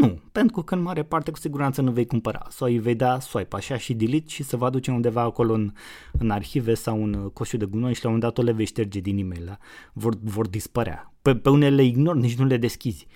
Nu, 0.00 0.20
pentru 0.32 0.62
că 0.62 0.74
în 0.74 0.82
mare 0.82 1.02
parte 1.02 1.30
cu 1.30 1.38
siguranță 1.38 1.80
nu 1.80 1.90
vei 1.90 2.06
cumpăra 2.06 2.46
sau 2.50 2.68
îi 2.68 2.78
vei 2.78 2.94
da 2.94 3.20
swipe 3.20 3.56
așa 3.56 3.76
și 3.76 3.94
delete 3.94 4.28
și 4.28 4.42
să 4.42 4.56
vă 4.56 4.70
duce 4.70 4.90
undeva 4.90 5.20
acolo 5.20 5.52
în, 5.52 5.72
în 6.12 6.30
arhive 6.30 6.74
sau 6.74 7.02
în 7.02 7.14
uh, 7.14 7.30
coșul 7.32 7.58
de 7.58 7.64
gunoi 7.64 7.94
și 7.94 8.04
la 8.04 8.10
un 8.10 8.18
dat 8.18 8.38
o 8.38 8.42
le 8.42 8.52
vei 8.52 8.64
șterge 8.64 9.00
din 9.00 9.18
e-mail, 9.18 9.44
da? 9.44 9.58
vor, 9.92 10.14
vor 10.22 10.48
dispărea. 10.48 11.12
Pe, 11.22 11.36
pe 11.36 11.50
unele 11.50 11.74
le 11.74 11.82
ignori, 11.82 12.18
nici 12.18 12.36
nu 12.36 12.44
le 12.44 12.56
deschizi. 12.56 13.06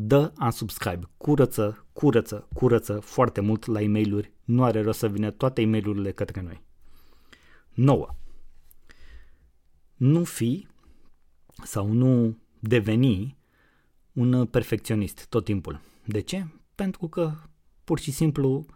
Dă 0.00 0.32
unsubscribe, 0.40 1.08
curăță, 1.16 1.86
curăță, 1.92 2.48
curăță 2.54 3.00
foarte 3.00 3.40
mult 3.40 3.66
la 3.66 3.80
e 3.80 3.88
mail 3.88 4.32
nu 4.44 4.64
are 4.64 4.82
rost 4.82 4.98
să 4.98 5.08
vină 5.08 5.30
toate 5.30 5.60
e 5.60 5.66
mail 5.66 6.12
către 6.12 6.40
noi. 6.40 6.62
9. 7.74 8.08
Nu 9.94 10.24
fi 10.24 10.66
sau 11.64 11.92
nu 11.92 12.38
deveni 12.58 13.36
un 14.12 14.46
perfecționist 14.46 15.26
tot 15.28 15.44
timpul. 15.44 15.80
De 16.04 16.20
ce? 16.20 16.46
Pentru 16.74 17.08
că 17.08 17.32
pur 17.84 17.98
și 17.98 18.10
simplu 18.10 18.66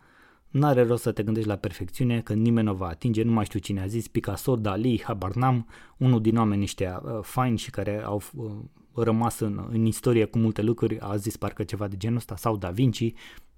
nu 0.49 0.67
are 0.67 0.83
rost 0.83 1.03
să 1.03 1.13
te 1.13 1.23
gândești 1.23 1.49
la 1.49 1.57
perfecțiune, 1.57 2.21
că 2.21 2.35
nimeni 2.35 2.67
nu 2.67 2.75
va 2.75 2.87
atinge, 2.87 3.23
nu 3.23 3.33
mai 3.33 3.45
știu 3.45 3.59
cine 3.59 3.81
a 3.81 3.87
zis, 3.87 4.09
Picasso, 4.09 4.57
Dali, 4.57 5.03
habar 5.05 5.35
n-am, 5.35 5.69
unul 5.97 6.21
din 6.21 6.37
oamenii 6.37 6.65
ăștia 6.65 7.03
uh, 7.05 7.19
faini 7.23 7.59
și 7.59 7.71
care 7.71 8.03
au 8.03 8.23
uh, 8.35 8.51
rămas 8.95 9.39
în, 9.39 9.67
în 9.71 9.87
istorie 9.87 10.25
cu 10.25 10.39
multe 10.39 10.63
lucruri, 10.63 11.01
a 11.01 11.17
zis 11.17 11.37
parcă 11.37 11.63
ceva 11.63 11.89
de 11.89 11.97
genul 11.97 12.17
ăsta, 12.17 12.37
sau 12.37 12.57
Da 12.57 12.71
Vinci, 12.71 13.13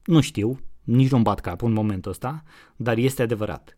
nu 0.05 0.21
știu, 0.21 0.61
nici 0.83 1.11
nu-mi 1.11 1.23
bat 1.23 1.41
capul 1.41 1.69
în 1.69 1.75
momentul 1.75 2.11
ăsta, 2.11 2.43
dar 2.77 2.97
este 2.97 3.23
adevărat. 3.23 3.77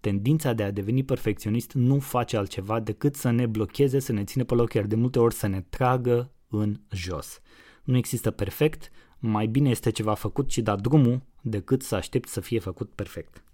Tendința 0.00 0.52
de 0.52 0.62
a 0.62 0.70
deveni 0.70 1.04
perfecționist 1.04 1.72
nu 1.72 1.98
face 1.98 2.36
altceva 2.36 2.80
decât 2.80 3.14
să 3.14 3.30
ne 3.30 3.46
blocheze, 3.46 3.98
să 3.98 4.12
ne 4.12 4.24
ține 4.24 4.44
pe 4.44 4.54
loc, 4.54 4.72
iar 4.72 4.84
de 4.84 4.94
multe 4.94 5.18
ori 5.18 5.34
să 5.34 5.46
ne 5.46 5.60
tragă 5.60 6.32
în 6.48 6.80
jos. 6.90 7.40
Nu 7.84 7.96
există 7.96 8.30
perfect, 8.30 8.90
mai 9.18 9.46
bine 9.46 9.70
este 9.70 9.90
ceva 9.90 10.14
făcut 10.14 10.50
și 10.50 10.62
da 10.62 10.76
drumul 10.76 11.22
decât 11.40 11.82
să 11.82 11.94
aștepți 11.94 12.32
să 12.32 12.40
fie 12.40 12.58
făcut 12.58 12.90
perfect. 12.94 13.44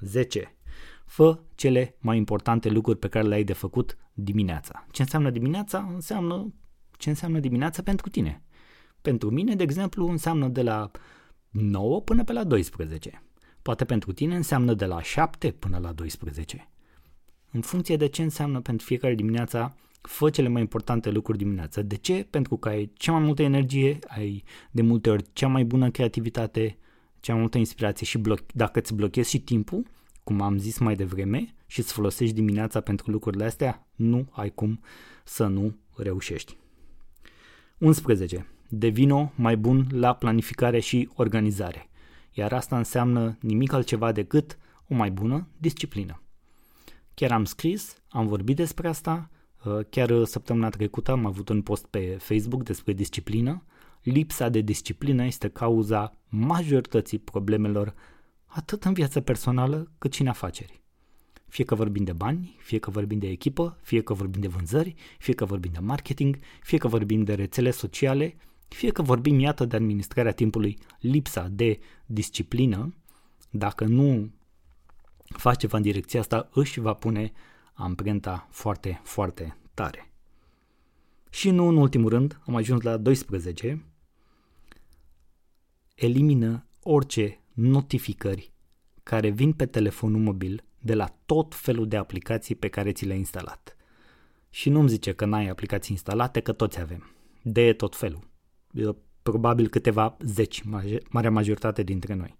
10. 0.00 0.56
Fă 1.06 1.40
cele 1.54 1.96
mai 1.98 2.16
importante 2.16 2.68
lucruri 2.68 2.98
pe 2.98 3.08
care 3.08 3.26
le 3.26 3.34
ai 3.34 3.44
de 3.44 3.52
făcut 3.52 3.96
dimineața. 4.12 4.86
Ce 4.90 5.02
înseamnă 5.02 5.30
dimineața? 5.30 5.90
Înseamnă 5.94 6.52
ce 6.96 7.08
înseamnă 7.08 7.38
dimineața 7.38 7.82
pentru 7.82 8.08
tine. 8.08 8.42
Pentru 9.02 9.30
mine, 9.30 9.54
de 9.54 9.62
exemplu, 9.62 10.08
înseamnă 10.08 10.48
de 10.48 10.62
la 10.62 10.90
9 11.50 12.00
până 12.00 12.24
pe 12.24 12.32
la 12.32 12.44
12. 12.44 13.22
Poate 13.62 13.84
pentru 13.84 14.12
tine 14.12 14.36
înseamnă 14.36 14.74
de 14.74 14.84
la 14.84 15.02
7 15.02 15.50
până 15.50 15.78
la 15.78 15.92
12. 15.92 16.68
În 17.50 17.60
funcție 17.60 17.96
de 17.96 18.06
ce 18.06 18.22
înseamnă 18.22 18.60
pentru 18.60 18.86
fiecare 18.86 19.14
dimineața, 19.14 19.76
fă 20.00 20.30
cele 20.30 20.48
mai 20.48 20.60
importante 20.60 21.10
lucruri 21.10 21.38
dimineața. 21.38 21.82
De 21.82 21.96
ce? 21.96 22.26
Pentru 22.30 22.56
că 22.56 22.68
ai 22.68 22.90
cea 22.94 23.12
mai 23.12 23.22
multă 23.22 23.42
energie, 23.42 23.98
ai 24.06 24.44
de 24.70 24.82
multe 24.82 25.10
ori 25.10 25.24
cea 25.32 25.46
mai 25.48 25.64
bună 25.64 25.90
creativitate, 25.90 26.78
cea 27.20 27.32
mai 27.32 27.40
multă 27.40 27.58
inspirație 27.58 28.06
și 28.06 28.18
bloc- 28.18 28.52
dacă 28.54 28.78
îți 28.78 28.94
blochezi 28.94 29.30
și 29.30 29.40
timpul, 29.40 29.86
cum 30.24 30.40
am 30.40 30.58
zis 30.58 30.78
mai 30.78 30.94
devreme, 30.94 31.54
și 31.66 31.78
îți 31.78 31.92
folosești 31.92 32.34
dimineața 32.34 32.80
pentru 32.80 33.10
lucrurile 33.10 33.44
astea, 33.44 33.86
nu 33.94 34.28
ai 34.30 34.50
cum 34.50 34.80
să 35.24 35.46
nu 35.46 35.76
reușești. 35.96 36.56
11. 37.78 38.46
Devino 38.68 39.32
mai 39.34 39.56
bun 39.56 39.86
la 39.90 40.14
planificare 40.14 40.80
și 40.80 41.08
organizare. 41.14 41.88
Iar 42.32 42.52
asta 42.52 42.76
înseamnă 42.76 43.38
nimic 43.40 43.72
altceva 43.72 44.12
decât 44.12 44.58
o 44.88 44.94
mai 44.94 45.10
bună 45.10 45.48
disciplină. 45.58 46.22
Chiar 47.14 47.32
am 47.32 47.44
scris, 47.44 48.02
am 48.08 48.26
vorbit 48.26 48.56
despre 48.56 48.88
asta 48.88 49.30
Uh, 49.66 49.78
chiar 49.90 50.10
uh, 50.10 50.26
săptămâna 50.26 50.68
trecută 50.68 51.10
am 51.10 51.26
avut 51.26 51.48
un 51.48 51.62
post 51.62 51.86
pe 51.86 52.16
Facebook 52.20 52.62
despre 52.62 52.92
disciplină. 52.92 53.64
Lipsa 54.02 54.48
de 54.48 54.60
disciplină 54.60 55.24
este 55.24 55.48
cauza 55.48 56.12
majorității 56.28 57.18
problemelor 57.18 57.94
atât 58.44 58.84
în 58.84 58.92
viața 58.92 59.20
personală 59.20 59.90
cât 59.98 60.12
și 60.12 60.20
în 60.20 60.28
afaceri. 60.28 60.82
Fie 61.48 61.64
că 61.64 61.74
vorbim 61.74 62.04
de 62.04 62.12
bani, 62.12 62.56
fie 62.58 62.78
că 62.78 62.90
vorbim 62.90 63.18
de 63.18 63.28
echipă, 63.28 63.78
fie 63.82 64.02
că 64.02 64.14
vorbim 64.14 64.40
de 64.40 64.48
vânzări, 64.48 64.94
fie 65.18 65.34
că 65.34 65.44
vorbim 65.44 65.70
de 65.72 65.78
marketing, 65.78 66.38
fie 66.62 66.78
că 66.78 66.88
vorbim 66.88 67.22
de 67.22 67.34
rețele 67.34 67.70
sociale, 67.70 68.36
fie 68.68 68.90
că 68.90 69.02
vorbim, 69.02 69.38
iată, 69.38 69.64
de 69.64 69.76
administrarea 69.76 70.32
timpului, 70.32 70.78
lipsa 71.00 71.48
de 71.48 71.78
disciplină, 72.06 72.94
dacă 73.50 73.84
nu 73.84 74.30
faci 75.36 75.58
ceva 75.58 75.76
în 75.76 75.82
direcția 75.82 76.20
asta, 76.20 76.48
își 76.52 76.80
va 76.80 76.94
pune 76.94 77.32
amprenta 77.72 78.48
foarte, 78.50 79.00
foarte 79.04 79.56
tare. 79.74 80.10
Și 81.30 81.50
nu 81.50 81.66
în 81.66 81.76
ultimul 81.76 82.08
rând, 82.08 82.40
am 82.46 82.54
ajuns 82.54 82.82
la 82.82 82.96
12, 82.96 83.84
elimină 85.94 86.66
orice 86.82 87.40
notificări 87.52 88.52
care 89.02 89.30
vin 89.30 89.52
pe 89.52 89.66
telefonul 89.66 90.20
mobil 90.20 90.64
de 90.86 90.94
la 90.94 91.16
tot 91.26 91.54
felul 91.54 91.88
de 91.88 91.96
aplicații 91.96 92.54
pe 92.54 92.68
care 92.68 92.92
ți 92.92 93.04
le-ai 93.04 93.18
instalat. 93.18 93.76
Și 94.50 94.68
nu-mi 94.68 94.88
zice 94.88 95.12
că 95.12 95.24
n-ai 95.24 95.48
aplicații 95.48 95.92
instalate, 95.92 96.40
că 96.40 96.52
toți 96.52 96.80
avem. 96.80 97.10
De 97.42 97.72
tot 97.72 97.96
felul. 97.96 98.28
Probabil 99.22 99.68
câteva 99.68 100.16
zeci, 100.20 100.62
marea 101.08 101.30
majoritate 101.30 101.82
dintre 101.82 102.14
noi. 102.14 102.38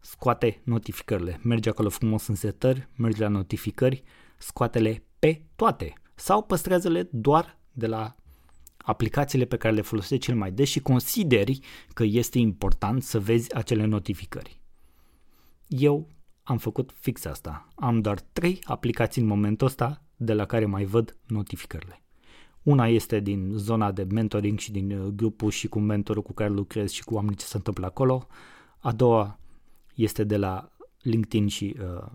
Scoate 0.00 0.60
notificările. 0.64 1.40
Mergi 1.42 1.68
acolo 1.68 1.88
frumos 1.88 2.26
în 2.26 2.34
setări, 2.34 2.88
mergi 2.96 3.20
la 3.20 3.28
notificări, 3.28 4.02
scoate-le 4.38 5.04
pe 5.18 5.42
toate 5.56 5.92
sau 6.14 6.42
păstrează-le 6.42 7.08
doar 7.12 7.58
de 7.72 7.86
la 7.86 8.16
aplicațiile 8.76 9.44
pe 9.44 9.56
care 9.56 9.74
le 9.74 9.80
folosești 9.80 10.24
cel 10.24 10.34
mai 10.34 10.52
des 10.52 10.68
și 10.68 10.80
consideri 10.80 11.60
că 11.94 12.04
este 12.04 12.38
important 12.38 13.02
să 13.02 13.20
vezi 13.20 13.54
acele 13.54 13.84
notificări. 13.84 14.60
Eu 15.68 16.08
am 16.50 16.58
făcut 16.58 16.90
fix 16.94 17.24
asta. 17.24 17.68
Am 17.74 18.00
doar 18.00 18.20
trei 18.20 18.58
aplicații 18.64 19.22
în 19.22 19.28
momentul 19.28 19.66
ăsta 19.66 20.02
de 20.16 20.32
la 20.32 20.44
care 20.44 20.64
mai 20.64 20.84
văd 20.84 21.16
notificările. 21.26 22.02
Una 22.62 22.86
este 22.86 23.20
din 23.20 23.52
zona 23.54 23.92
de 23.92 24.06
mentoring 24.10 24.58
și 24.58 24.72
din 24.72 24.90
uh, 24.90 25.06
grupul 25.06 25.50
și 25.50 25.68
cu 25.68 25.78
mentorul 25.78 26.22
cu 26.22 26.32
care 26.32 26.50
lucrez 26.50 26.90
și 26.90 27.04
cu 27.04 27.14
oamenii 27.14 27.36
ce 27.36 27.44
se 27.44 27.56
întâmplă 27.56 27.86
acolo. 27.86 28.26
A 28.78 28.92
doua 28.92 29.38
este 29.94 30.24
de 30.24 30.36
la 30.36 30.72
LinkedIn 31.02 31.46
și 31.46 31.76
uh, 31.80 32.10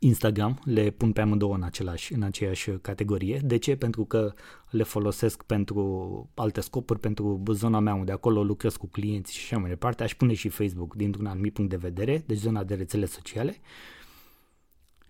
Instagram, 0.00 0.60
le 0.64 0.90
pun 0.90 1.12
pe 1.12 1.20
amândouă 1.20 1.54
în, 1.54 1.62
același, 1.62 2.12
în 2.12 2.22
aceeași 2.22 2.70
categorie. 2.70 3.40
De 3.44 3.56
ce? 3.56 3.76
Pentru 3.76 4.04
că 4.04 4.34
le 4.70 4.82
folosesc 4.82 5.42
pentru 5.42 6.30
alte 6.34 6.60
scopuri, 6.60 7.00
pentru 7.00 7.42
zona 7.50 7.78
mea 7.78 7.94
unde 7.94 8.12
acolo 8.12 8.44
lucrez 8.44 8.76
cu 8.76 8.86
clienți 8.86 9.34
și 9.34 9.40
așa 9.44 9.60
mai 9.60 9.68
departe. 9.68 10.02
Aș 10.02 10.14
pune 10.14 10.34
și 10.34 10.48
Facebook 10.48 10.94
dintr-un 10.94 11.26
anumit 11.26 11.52
punct 11.52 11.70
de 11.70 11.76
vedere, 11.76 12.22
deci 12.26 12.38
zona 12.38 12.64
de 12.64 12.74
rețele 12.74 13.06
sociale. 13.06 13.56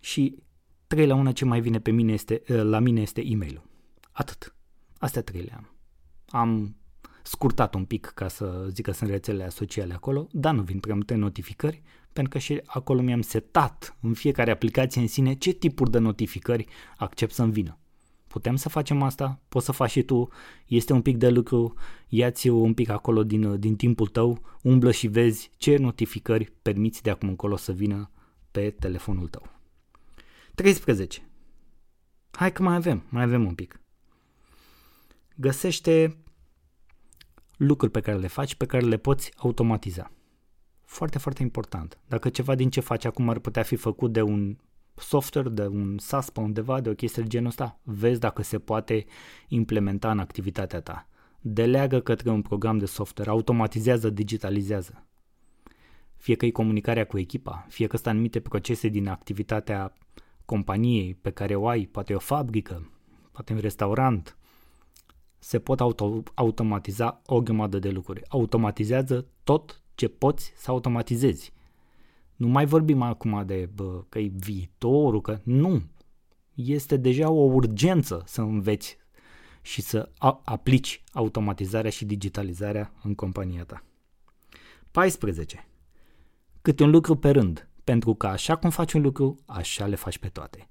Și 0.01 0.43
trei 0.87 1.07
la 1.07 1.15
una 1.15 1.33
ce 1.33 1.45
mai 1.45 1.61
vine 1.61 1.81
pe 1.81 1.91
mine 1.91 2.13
este, 2.13 2.43
la 2.47 2.79
mine 2.79 3.01
este 3.01 3.23
e-mail-ul. 3.25 3.63
Atât. 4.13 4.55
Astea 4.99 5.23
trei 5.23 5.43
le 5.43 5.55
am. 5.57 5.71
Am 6.29 6.77
scurtat 7.23 7.75
un 7.75 7.85
pic 7.85 8.07
ca 8.07 8.29
să 8.29 8.67
zic 8.71 8.85
că 8.85 8.93
sunt 8.93 9.11
rețelele 9.11 9.49
sociale 9.49 9.95
acolo, 9.95 10.29
dar 10.33 10.55
nu 10.55 10.63
vin 10.63 10.79
prea 10.79 10.95
multe 10.95 11.15
notificări, 11.15 11.83
pentru 12.19 12.39
că 12.39 12.45
și 12.45 12.61
acolo 12.67 13.01
mi-am 13.01 13.21
setat 13.21 13.97
în 14.01 14.15
fiecare 14.15 14.51
aplicație 14.51 15.01
în 15.01 15.07
sine 15.07 15.35
ce 15.35 15.53
tipuri 15.53 15.91
de 15.91 15.99
notificări 15.99 16.67
accept 16.97 17.33
să-mi 17.33 17.53
vină. 17.53 17.79
Putem 18.27 18.57
să 18.57 18.69
facem 18.69 19.03
asta? 19.03 19.41
Poți 19.49 19.65
să 19.65 19.73
faci 19.73 19.91
și 19.91 20.03
tu, 20.03 20.29
este 20.67 20.93
un 20.93 21.03
pic 21.03 21.17
de 21.17 21.29
lucru, 21.29 21.75
ia-ți 22.09 22.49
un 22.49 22.75
pic 22.75 22.89
acolo 22.89 23.25
din, 23.25 23.61
din 23.61 23.77
timpul 23.77 24.07
tău, 24.07 24.43
umblă 24.63 24.91
și 24.91 25.07
vezi 25.07 25.51
ce 25.57 25.77
notificări 25.77 26.53
permiți 26.63 27.03
de 27.03 27.11
acum 27.11 27.29
încolo 27.29 27.57
să 27.57 27.73
vină 27.73 28.11
pe 28.51 28.71
telefonul 28.71 29.29
tău. 29.29 29.49
13. 30.55 31.29
Hai 32.31 32.53
că 32.53 32.63
mai 32.63 32.75
avem, 32.75 33.05
mai 33.09 33.23
avem 33.23 33.47
un 33.47 33.55
pic. 33.55 33.81
Găsește 35.35 36.17
lucruri 37.57 37.93
pe 37.93 38.01
care 38.01 38.19
le 38.19 38.27
faci, 38.27 38.55
pe 38.55 38.67
care 38.67 38.85
le 38.85 38.97
poți 38.97 39.33
automatiza. 39.37 40.13
Foarte, 40.89 41.19
foarte 41.19 41.43
important. 41.43 41.99
Dacă 42.07 42.29
ceva 42.29 42.55
din 42.55 42.71
ce 42.71 42.81
faci 42.81 43.05
acum 43.05 43.29
ar 43.29 43.39
putea 43.39 43.63
fi 43.63 43.77
făcut 43.77 44.13
de 44.13 44.23
un 44.23 44.57
software, 44.95 45.49
de 45.49 45.67
un 45.67 45.99
SaaS 45.99 46.31
pe 46.31 46.41
undeva, 46.41 46.81
de 46.81 46.89
o 46.89 46.95
chestie 46.95 47.23
de 47.23 47.29
genul 47.29 47.49
ăsta, 47.49 47.79
vezi 47.83 48.21
dacă 48.21 48.43
se 48.43 48.59
poate 48.59 49.05
implementa 49.49 50.11
în 50.11 50.19
activitatea 50.19 50.81
ta. 50.81 51.09
Deleagă 51.41 52.01
către 52.01 52.31
un 52.31 52.43
program 52.43 52.79
de 52.79 52.87
software, 52.87 53.31
automatizează, 53.31 54.11
digitalizează. 54.11 55.07
Fie 56.17 56.35
că 56.35 56.47
e 56.47 56.51
comunicarea 56.51 57.07
cu 57.07 57.19
echipa, 57.19 57.67
fie 57.69 57.87
că 57.87 57.97
sunt 57.97 58.09
anumite 58.09 58.41
procese 58.41 58.89
din 58.89 59.09
activitatea 59.09 59.93
companiei 60.45 61.15
pe 61.15 61.31
care 61.31 61.55
o 61.55 61.69
ai, 61.69 61.85
poate 61.85 62.15
o 62.15 62.19
fabrică, 62.19 62.91
poate 63.33 63.53
un 63.53 63.59
restaurant, 63.59 64.37
se 65.39 65.59
pot 65.59 65.81
auto- 65.81 66.33
automatiza 66.35 67.23
o 67.27 67.41
grămadă 67.43 67.79
de 67.79 67.91
lucruri. 67.91 68.23
Automatizează 68.29 69.27
tot 69.45 69.83
ce 69.99 70.09
poți 70.09 70.53
să 70.57 70.71
automatizezi. 70.71 71.53
Nu 72.37 72.49
mai 72.49 72.67
vorbim 72.67 73.03
acum 73.03 73.47
de 73.47 73.69
bă, 73.75 74.05
că 74.09 74.19
e 74.19 74.31
viitorul, 74.35 75.21
că 75.21 75.41
nu. 75.43 75.83
Este 76.55 76.97
deja 76.97 77.31
o 77.31 77.43
urgență 77.43 78.23
să 78.27 78.41
înveți 78.41 78.97
și 79.63 79.81
să 79.81 80.11
a- 80.19 80.41
aplici 80.45 81.05
automatizarea 81.13 81.91
și 81.91 82.05
digitalizarea 82.05 82.93
în 83.03 83.15
compania 83.15 83.65
ta. 83.65 83.85
14. 84.91 85.69
Câte 86.63 86.83
un 86.83 86.91
lucru 86.91 87.17
pe 87.17 87.31
rând, 87.31 87.69
pentru 87.85 88.15
că 88.15 88.27
așa 88.27 88.57
cum 88.57 88.71
faci 88.71 88.93
un 88.93 89.03
lucru, 89.03 89.39
așa 89.47 89.87
le 89.87 89.97
faci 89.97 90.19
pe 90.19 90.29
toate 90.29 90.69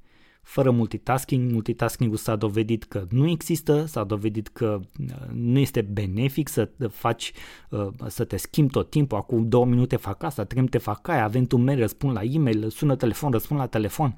fără 0.48 0.72
multitasking. 0.72 1.52
Multitasking-ul 1.52 2.18
s-a 2.18 2.36
dovedit 2.36 2.84
că 2.84 3.06
nu 3.10 3.30
există, 3.30 3.86
s-a 3.86 4.04
dovedit 4.04 4.48
că 4.48 4.80
uh, 5.00 5.30
nu 5.34 5.60
este 5.60 5.82
benefic 5.82 6.48
să 6.48 6.70
faci, 6.90 7.32
uh, 7.70 7.88
să 8.08 8.24
te 8.24 8.38
schimbi 8.38 8.72
tot 8.72 8.90
timpul, 8.90 9.18
acum 9.18 9.50
două 9.50 9.66
minute 9.66 9.96
fac 9.96 10.24
asta, 10.24 10.44
trei 10.44 10.60
minute 10.60 10.78
fac 10.78 11.08
aia, 11.08 11.24
avem 11.24 11.48
un 11.52 11.64
mail, 11.64 11.80
răspund 11.80 12.14
la 12.14 12.24
e-mail, 12.24 12.70
sună 12.70 12.96
telefon, 12.96 13.32
răspund 13.32 13.60
la 13.60 13.68
telefon. 13.68 14.16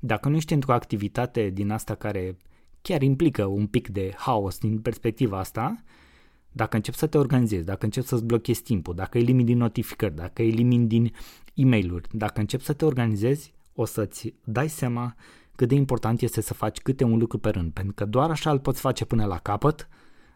Dacă 0.00 0.28
nu 0.28 0.36
ești 0.36 0.52
într-o 0.52 0.72
activitate 0.72 1.50
din 1.50 1.70
asta 1.70 1.94
care 1.94 2.36
chiar 2.82 3.02
implică 3.02 3.44
un 3.44 3.66
pic 3.66 3.88
de 3.88 4.14
haos 4.16 4.58
din 4.58 4.78
perspectiva 4.78 5.38
asta, 5.38 5.84
dacă 6.52 6.76
începi 6.76 6.96
să 6.96 7.06
te 7.06 7.18
organizezi, 7.18 7.64
dacă 7.64 7.84
începi 7.84 8.06
să-ți 8.06 8.24
blochezi 8.24 8.62
timpul, 8.62 8.94
dacă 8.94 9.18
elimini 9.18 9.46
din 9.46 9.58
notificări, 9.58 10.14
dacă 10.14 10.42
elimini 10.42 10.86
din 10.86 11.12
e 11.54 11.64
mail 11.64 12.02
dacă 12.12 12.40
începi 12.40 12.64
să 12.64 12.72
te 12.72 12.84
organizezi, 12.84 13.54
o 13.74 13.84
să-ți 13.84 14.34
dai 14.44 14.68
seama 14.68 15.14
cât 15.56 15.68
de 15.68 15.74
important 15.74 16.20
este 16.20 16.40
să 16.40 16.54
faci 16.54 16.78
câte 16.78 17.04
un 17.04 17.18
lucru 17.18 17.38
pe 17.38 17.50
rând, 17.50 17.72
pentru 17.72 17.94
că 17.94 18.04
doar 18.04 18.30
așa 18.30 18.50
îl 18.50 18.58
poți 18.58 18.80
face 18.80 19.04
până 19.04 19.24
la 19.24 19.38
capăt, 19.38 19.88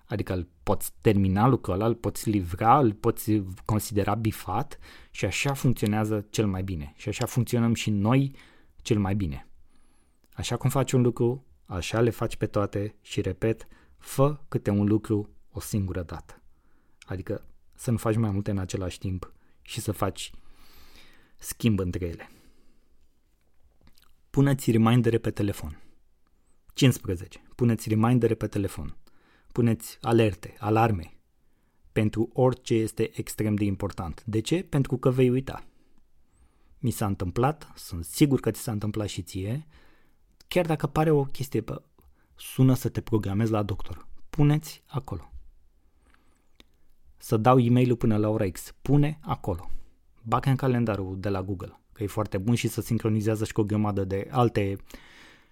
adică 0.07 0.33
îl 0.33 0.49
poți 0.63 0.93
termina 1.01 1.49
lucrul 1.49 1.75
ăla, 1.75 1.87
îl 1.87 1.95
poți 1.95 2.31
livra, 2.31 2.79
îl 2.79 2.93
poți 2.93 3.43
considera 3.65 4.15
bifat 4.15 4.79
și 5.11 5.25
așa 5.25 5.53
funcționează 5.53 6.27
cel 6.31 6.47
mai 6.47 6.63
bine. 6.63 6.93
Și 6.97 7.09
așa 7.09 7.27
funcționăm 7.27 7.75
și 7.75 7.91
noi 7.91 8.37
cel 8.83 8.99
mai 8.99 9.15
bine. 9.15 9.49
Așa 10.33 10.57
cum 10.57 10.71
faci 10.71 10.93
un 10.93 11.03
lucru, 11.03 11.47
așa 11.65 12.01
le 12.01 12.11
faci 12.11 12.37
pe 12.37 12.47
toate 12.47 12.95
și 13.01 13.21
repet, 13.21 13.67
fă 13.99 14.41
câte 14.49 14.71
un 14.71 14.87
lucru 14.87 15.29
o 15.51 15.61
singură 15.61 16.03
dată. 16.03 16.43
Adică 17.01 17.45
să 17.75 17.91
nu 17.91 17.97
faci 17.97 18.17
mai 18.17 18.31
multe 18.31 18.51
în 18.51 18.59
același 18.59 18.99
timp 18.99 19.33
și 19.63 19.81
să 19.81 19.93
faci 19.93 20.31
schimb 21.37 21.79
între 21.79 22.07
ele. 22.07 22.31
Puneți 24.31 24.71
remindere 24.71 25.19
pe 25.19 25.31
telefon. 25.31 25.81
15. 26.75 27.43
Puneți 27.55 27.89
remindere 27.89 28.35
pe 28.35 28.47
telefon. 28.47 28.97
Puneți 29.53 29.99
alerte, 30.01 30.55
alarme 30.59 31.21
pentru 31.93 32.31
orice 32.33 32.75
este 32.75 33.11
extrem 33.19 33.55
de 33.55 33.65
important. 33.65 34.23
De 34.25 34.41
ce? 34.41 34.63
Pentru 34.63 34.97
că 34.97 35.11
vei 35.11 35.31
uita. 35.31 35.65
Mi 36.79 36.91
s-a 36.91 37.07
întâmplat, 37.07 37.73
sunt 37.75 38.05
sigur 38.05 38.41
că 38.41 38.51
ți 38.51 38.61
s-a 38.61 38.73
întâmplat 38.73 39.09
și 39.09 39.23
ție, 39.23 39.67
chiar 40.49 40.67
dacă 40.67 40.87
pare 40.87 41.11
o 41.11 41.25
chestie, 41.25 41.61
bă, 41.61 41.83
sună 42.35 42.75
să 42.75 42.89
te 42.89 43.01
programezi 43.01 43.51
la 43.51 43.63
doctor. 43.63 44.07
Puneți 44.31 44.83
acolo. 44.87 45.33
Să 47.17 47.37
dau 47.37 47.59
e 47.59 47.71
mail 47.71 47.97
până 47.97 48.17
la 48.17 48.29
ora 48.29 48.51
X. 48.51 48.75
Pune 48.83 49.19
acolo. 49.23 49.71
Bagă 50.23 50.49
în 50.49 50.57
calendarul 50.57 51.21
de 51.21 51.29
la 51.29 51.43
Google 51.43 51.81
că 52.01 52.07
e 52.07 52.13
foarte 52.13 52.39
bun 52.39 52.55
și 52.55 52.69
să 52.69 52.81
sincronizează 52.81 53.45
și 53.45 53.53
cu 53.53 53.61
o 53.61 53.65
grămadă 53.65 54.05
de 54.05 54.29
alte 54.31 54.77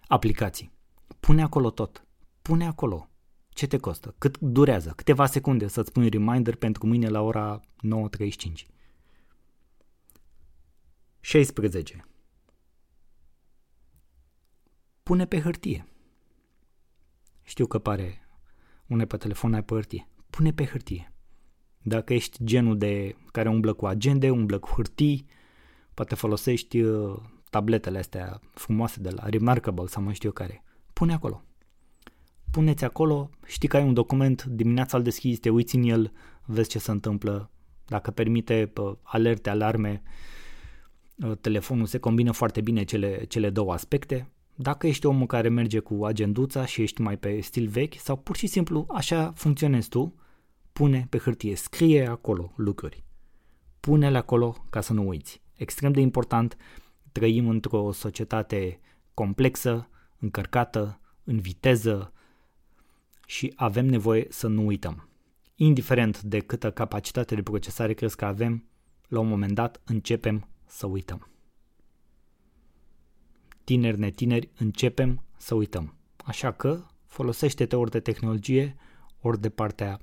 aplicații. 0.06 0.72
Pune 1.20 1.42
acolo 1.42 1.70
tot. 1.70 2.06
Pune 2.42 2.66
acolo. 2.66 3.10
Ce 3.48 3.66
te 3.66 3.78
costă? 3.78 4.14
Cât 4.18 4.38
durează? 4.38 4.92
Câteva 4.96 5.26
secunde 5.26 5.66
să-ți 5.66 5.92
pui 5.92 6.08
reminder 6.08 6.54
pentru 6.56 6.86
mâine 6.86 7.08
la 7.08 7.20
ora 7.20 7.60
9.35. 7.60 8.66
16. 11.20 12.04
Pune 15.02 15.26
pe 15.26 15.40
hârtie. 15.40 15.86
Știu 17.42 17.66
că 17.66 17.78
pare 17.78 18.28
une 18.86 19.06
pe 19.06 19.16
telefon, 19.16 19.54
ai 19.54 19.62
pe 19.62 19.74
hârtie. 19.74 20.08
Pune 20.30 20.52
pe 20.52 20.64
hârtie. 20.64 21.12
Dacă 21.82 22.14
ești 22.14 22.44
genul 22.44 22.78
de 22.78 23.16
care 23.32 23.48
umblă 23.48 23.72
cu 23.72 23.86
agende, 23.86 24.30
umblă 24.30 24.58
cu 24.58 24.68
hârtii, 24.68 25.26
Poate 25.98 26.14
folosești 26.14 26.80
uh, 26.80 27.16
tabletele 27.50 27.98
astea 27.98 28.40
frumoase 28.54 29.00
de 29.00 29.10
la 29.10 29.28
Remarkable 29.28 29.86
sau 29.86 30.02
mai 30.02 30.14
știu 30.14 30.28
eu 30.28 30.34
care. 30.34 30.64
Pune 30.92 31.12
acolo. 31.12 31.44
Puneți 32.50 32.84
acolo, 32.84 33.30
știi 33.46 33.68
că 33.68 33.76
ai 33.76 33.82
un 33.82 33.94
document, 33.94 34.44
dimineața 34.44 34.96
îl 34.96 35.02
deschizi, 35.02 35.40
te 35.40 35.50
uiți 35.50 35.76
în 35.76 35.82
el, 35.82 36.12
vezi 36.44 36.68
ce 36.68 36.78
se 36.78 36.90
întâmplă. 36.90 37.50
Dacă 37.86 38.10
permite 38.10 38.72
alerte, 39.02 39.50
alarme, 39.50 40.02
uh, 41.16 41.32
telefonul 41.40 41.86
se 41.86 41.98
combină 41.98 42.32
foarte 42.32 42.60
bine 42.60 42.84
cele, 42.84 43.24
cele 43.24 43.50
două 43.50 43.72
aspecte. 43.72 44.30
Dacă 44.54 44.86
ești 44.86 45.06
omul 45.06 45.26
care 45.26 45.48
merge 45.48 45.78
cu 45.78 46.04
agenduța 46.04 46.64
și 46.64 46.82
ești 46.82 47.00
mai 47.00 47.16
pe 47.16 47.40
stil 47.40 47.68
vechi 47.68 47.94
sau 47.94 48.16
pur 48.16 48.36
și 48.36 48.46
simplu 48.46 48.86
așa 48.88 49.32
funcționezi 49.36 49.88
tu, 49.88 50.14
pune 50.72 51.06
pe 51.10 51.18
hârtie, 51.18 51.56
scrie 51.56 52.06
acolo 52.06 52.52
lucruri. 52.56 53.04
Pune-le 53.80 54.18
acolo 54.18 54.56
ca 54.70 54.80
să 54.80 54.92
nu 54.92 55.08
uiți 55.08 55.46
extrem 55.58 55.92
de 55.92 56.00
important. 56.00 56.56
Trăim 57.12 57.48
într-o 57.48 57.92
societate 57.92 58.80
complexă, 59.14 59.88
încărcată, 60.18 61.00
în 61.24 61.38
viteză 61.38 62.12
și 63.26 63.52
avem 63.56 63.86
nevoie 63.86 64.26
să 64.28 64.46
nu 64.46 64.66
uităm. 64.66 65.08
Indiferent 65.54 66.22
de 66.22 66.38
câtă 66.38 66.70
capacitate 66.70 67.34
de 67.34 67.42
procesare 67.42 67.92
crezi 67.92 68.16
că 68.16 68.24
avem, 68.24 68.68
la 69.08 69.20
un 69.20 69.28
moment 69.28 69.52
dat 69.52 69.80
începem 69.84 70.48
să 70.66 70.86
uităm. 70.86 71.30
Tineri, 73.64 73.98
netineri, 73.98 74.50
începem 74.58 75.24
să 75.36 75.54
uităm. 75.54 75.94
Așa 76.16 76.52
că 76.52 76.86
folosește-te 77.06 77.76
ori 77.76 77.90
de 77.90 78.00
tehnologie, 78.00 78.76
ori 79.20 79.40
de 79.40 79.48
partea 79.48 80.00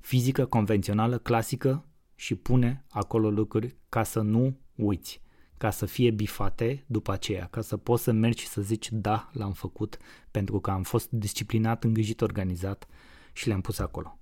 fizică, 0.00 0.46
convențională, 0.46 1.18
clasică 1.18 1.86
și 2.14 2.34
pune 2.34 2.84
acolo 2.90 3.30
lucruri 3.30 3.76
ca 3.88 4.02
să 4.02 4.20
nu 4.20 4.58
uiți, 4.78 5.22
ca 5.56 5.70
să 5.70 5.86
fie 5.86 6.10
bifate 6.10 6.84
după 6.86 7.12
aceea, 7.12 7.46
ca 7.46 7.60
să 7.60 7.76
poți 7.76 8.02
să 8.02 8.12
mergi 8.12 8.42
și 8.42 8.48
să 8.48 8.60
zici 8.60 8.88
da, 8.92 9.30
l-am 9.32 9.52
făcut 9.52 9.98
pentru 10.30 10.60
că 10.60 10.70
am 10.70 10.82
fost 10.82 11.10
disciplinat, 11.10 11.84
îngrijit, 11.84 12.20
organizat 12.20 12.86
și 13.32 13.48
le-am 13.48 13.60
pus 13.60 13.78
acolo. 13.78 14.18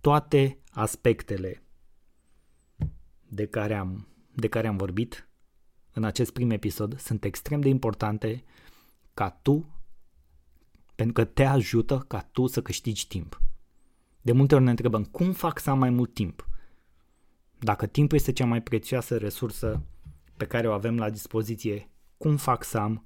Toate 0.00 0.58
aspectele 0.70 1.62
de 3.28 3.46
care 3.46 3.74
am, 3.74 4.08
de 4.34 4.48
care 4.48 4.66
am 4.66 4.76
vorbit 4.76 5.28
în 5.92 6.04
acest 6.04 6.32
prim 6.32 6.50
episod 6.50 6.98
sunt 6.98 7.24
extrem 7.24 7.60
de 7.60 7.68
importante 7.68 8.44
ca 9.14 9.30
tu, 9.30 9.70
pentru 10.94 11.14
că 11.14 11.24
te 11.24 11.44
ajută 11.44 12.04
ca 12.08 12.20
tu 12.20 12.46
să 12.46 12.62
câștigi 12.62 13.06
timp. 13.06 13.40
De 14.20 14.32
multe 14.32 14.54
ori 14.54 14.64
ne 14.64 14.70
întrebăm 14.70 15.04
cum 15.04 15.32
fac 15.32 15.58
să 15.58 15.70
am 15.70 15.78
mai 15.78 15.90
mult 15.90 16.14
timp. 16.14 16.48
Dacă 17.58 17.86
timpul 17.86 18.16
este 18.16 18.32
cea 18.32 18.46
mai 18.46 18.62
prețioasă 18.62 19.16
resursă 19.16 19.82
pe 20.36 20.46
care 20.46 20.68
o 20.68 20.72
avem 20.72 20.98
la 20.98 21.10
dispoziție, 21.10 21.90
cum 22.16 22.36
fac 22.36 22.64
să 22.64 22.78
am 22.78 23.04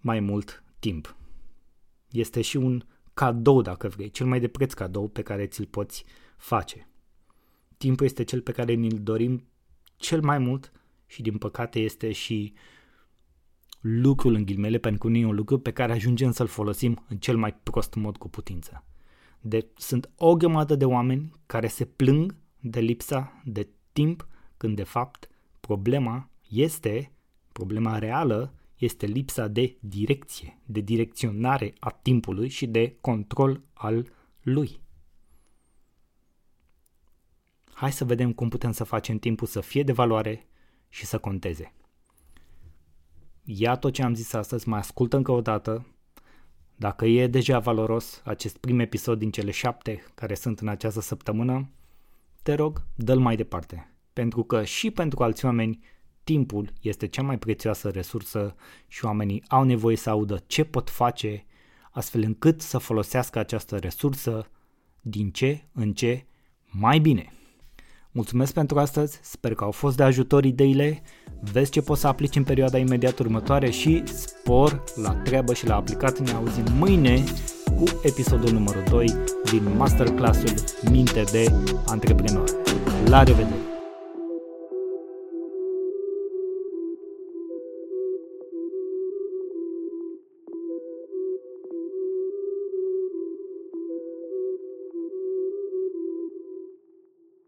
mai 0.00 0.20
mult 0.20 0.64
timp? 0.78 1.16
Este 2.10 2.40
și 2.40 2.56
un 2.56 2.82
cadou, 3.14 3.62
dacă 3.62 3.88
vrei, 3.88 4.10
cel 4.10 4.26
mai 4.26 4.40
de 4.40 4.48
preț 4.48 4.72
cadou 4.72 5.08
pe 5.08 5.22
care 5.22 5.46
ți-l 5.46 5.66
poți 5.66 6.04
face. 6.36 6.88
Timpul 7.76 8.06
este 8.06 8.24
cel 8.24 8.40
pe 8.40 8.52
care 8.52 8.72
ni-l 8.72 8.98
dorim 9.02 9.48
cel 9.96 10.20
mai 10.22 10.38
mult 10.38 10.72
și 11.06 11.22
din 11.22 11.38
păcate 11.38 11.78
este 11.78 12.12
și 12.12 12.52
lucrul 13.80 14.34
în 14.34 14.44
ghilmele, 14.44 14.78
pentru 14.78 15.00
că 15.00 15.08
nu 15.08 15.16
e 15.16 15.24
un 15.26 15.34
lucru 15.34 15.58
pe 15.58 15.72
care 15.72 15.92
ajungem 15.92 16.30
să-l 16.30 16.46
folosim 16.46 17.04
în 17.08 17.16
cel 17.16 17.36
mai 17.36 17.54
prost 17.54 17.94
mod 17.94 18.16
cu 18.16 18.28
putință. 18.28 18.84
De, 19.40 19.66
sunt 19.76 20.10
o 20.16 20.36
grămadă 20.36 20.74
de 20.74 20.84
oameni 20.84 21.32
care 21.46 21.66
se 21.66 21.84
plâng 21.84 22.34
de 22.60 22.80
lipsa 22.80 23.42
de 23.44 23.68
timp, 23.92 24.26
când 24.56 24.76
de 24.76 24.82
fapt 24.82 25.28
problema 25.60 26.30
este, 26.48 27.12
problema 27.52 27.98
reală, 27.98 28.54
este 28.76 29.06
lipsa 29.06 29.48
de 29.48 29.76
direcție, 29.80 30.58
de 30.64 30.80
direcționare 30.80 31.74
a 31.78 31.90
timpului 31.90 32.48
și 32.48 32.66
de 32.66 32.96
control 33.00 33.62
al 33.72 34.12
lui. 34.42 34.80
Hai 37.72 37.92
să 37.92 38.04
vedem 38.04 38.32
cum 38.32 38.48
putem 38.48 38.72
să 38.72 38.84
facem 38.84 39.18
timpul 39.18 39.46
să 39.46 39.60
fie 39.60 39.82
de 39.82 39.92
valoare 39.92 40.46
și 40.88 41.06
să 41.06 41.18
conteze. 41.18 41.72
Ia 43.44 43.76
tot 43.76 43.92
ce 43.92 44.02
am 44.02 44.14
zis 44.14 44.32
astăzi, 44.32 44.68
mai 44.68 44.78
ascultă 44.78 45.16
încă 45.16 45.32
o 45.32 45.40
dată. 45.40 45.86
Dacă 46.76 47.06
e 47.06 47.26
deja 47.26 47.58
valoros 47.58 48.22
acest 48.24 48.56
prim 48.56 48.78
episod 48.78 49.18
din 49.18 49.30
cele 49.30 49.50
șapte 49.50 50.04
care 50.14 50.34
sunt 50.34 50.60
în 50.60 50.68
această 50.68 51.00
săptămână, 51.00 51.68
te 52.46 52.54
rog, 52.54 52.82
dă-l 52.94 53.18
mai 53.18 53.36
departe. 53.36 53.96
Pentru 54.12 54.42
că 54.42 54.64
și 54.64 54.90
pentru 54.90 55.22
alți 55.22 55.44
oameni, 55.44 55.78
timpul 56.24 56.72
este 56.80 57.06
cea 57.06 57.22
mai 57.22 57.38
prețioasă 57.38 57.88
resursă 57.88 58.54
și 58.86 59.04
oamenii 59.04 59.42
au 59.48 59.62
nevoie 59.62 59.96
să 59.96 60.10
audă 60.10 60.42
ce 60.46 60.64
pot 60.64 60.90
face 60.90 61.44
astfel 61.90 62.22
încât 62.22 62.60
să 62.60 62.78
folosească 62.78 63.38
această 63.38 63.76
resursă 63.76 64.50
din 65.00 65.30
ce 65.30 65.68
în 65.72 65.92
ce 65.92 66.26
mai 66.70 66.98
bine. 66.98 67.32
Mulțumesc 68.10 68.52
pentru 68.52 68.78
astăzi, 68.78 69.18
sper 69.22 69.54
că 69.54 69.64
au 69.64 69.70
fost 69.70 69.96
de 69.96 70.02
ajutor 70.02 70.44
ideile, 70.44 71.02
vezi 71.52 71.70
ce 71.70 71.80
poți 71.80 72.00
să 72.00 72.06
aplici 72.06 72.36
în 72.36 72.44
perioada 72.44 72.78
imediat 72.78 73.18
următoare 73.18 73.70
și 73.70 74.02
spor 74.06 74.84
la 74.94 75.14
treabă 75.14 75.54
și 75.54 75.66
la 75.66 75.76
aplicat. 75.76 76.18
Ne 76.18 76.30
auzim 76.30 76.64
mâine 76.78 77.24
cu 77.76 77.84
episodul 78.02 78.52
numărul 78.52 78.82
2 78.90 79.06
din 79.50 79.76
masterclassul 79.76 80.54
Minte 80.90 81.22
de 81.32 81.46
Antreprenor. 81.86 82.50
La 83.08 83.22
revedere! 83.22 83.65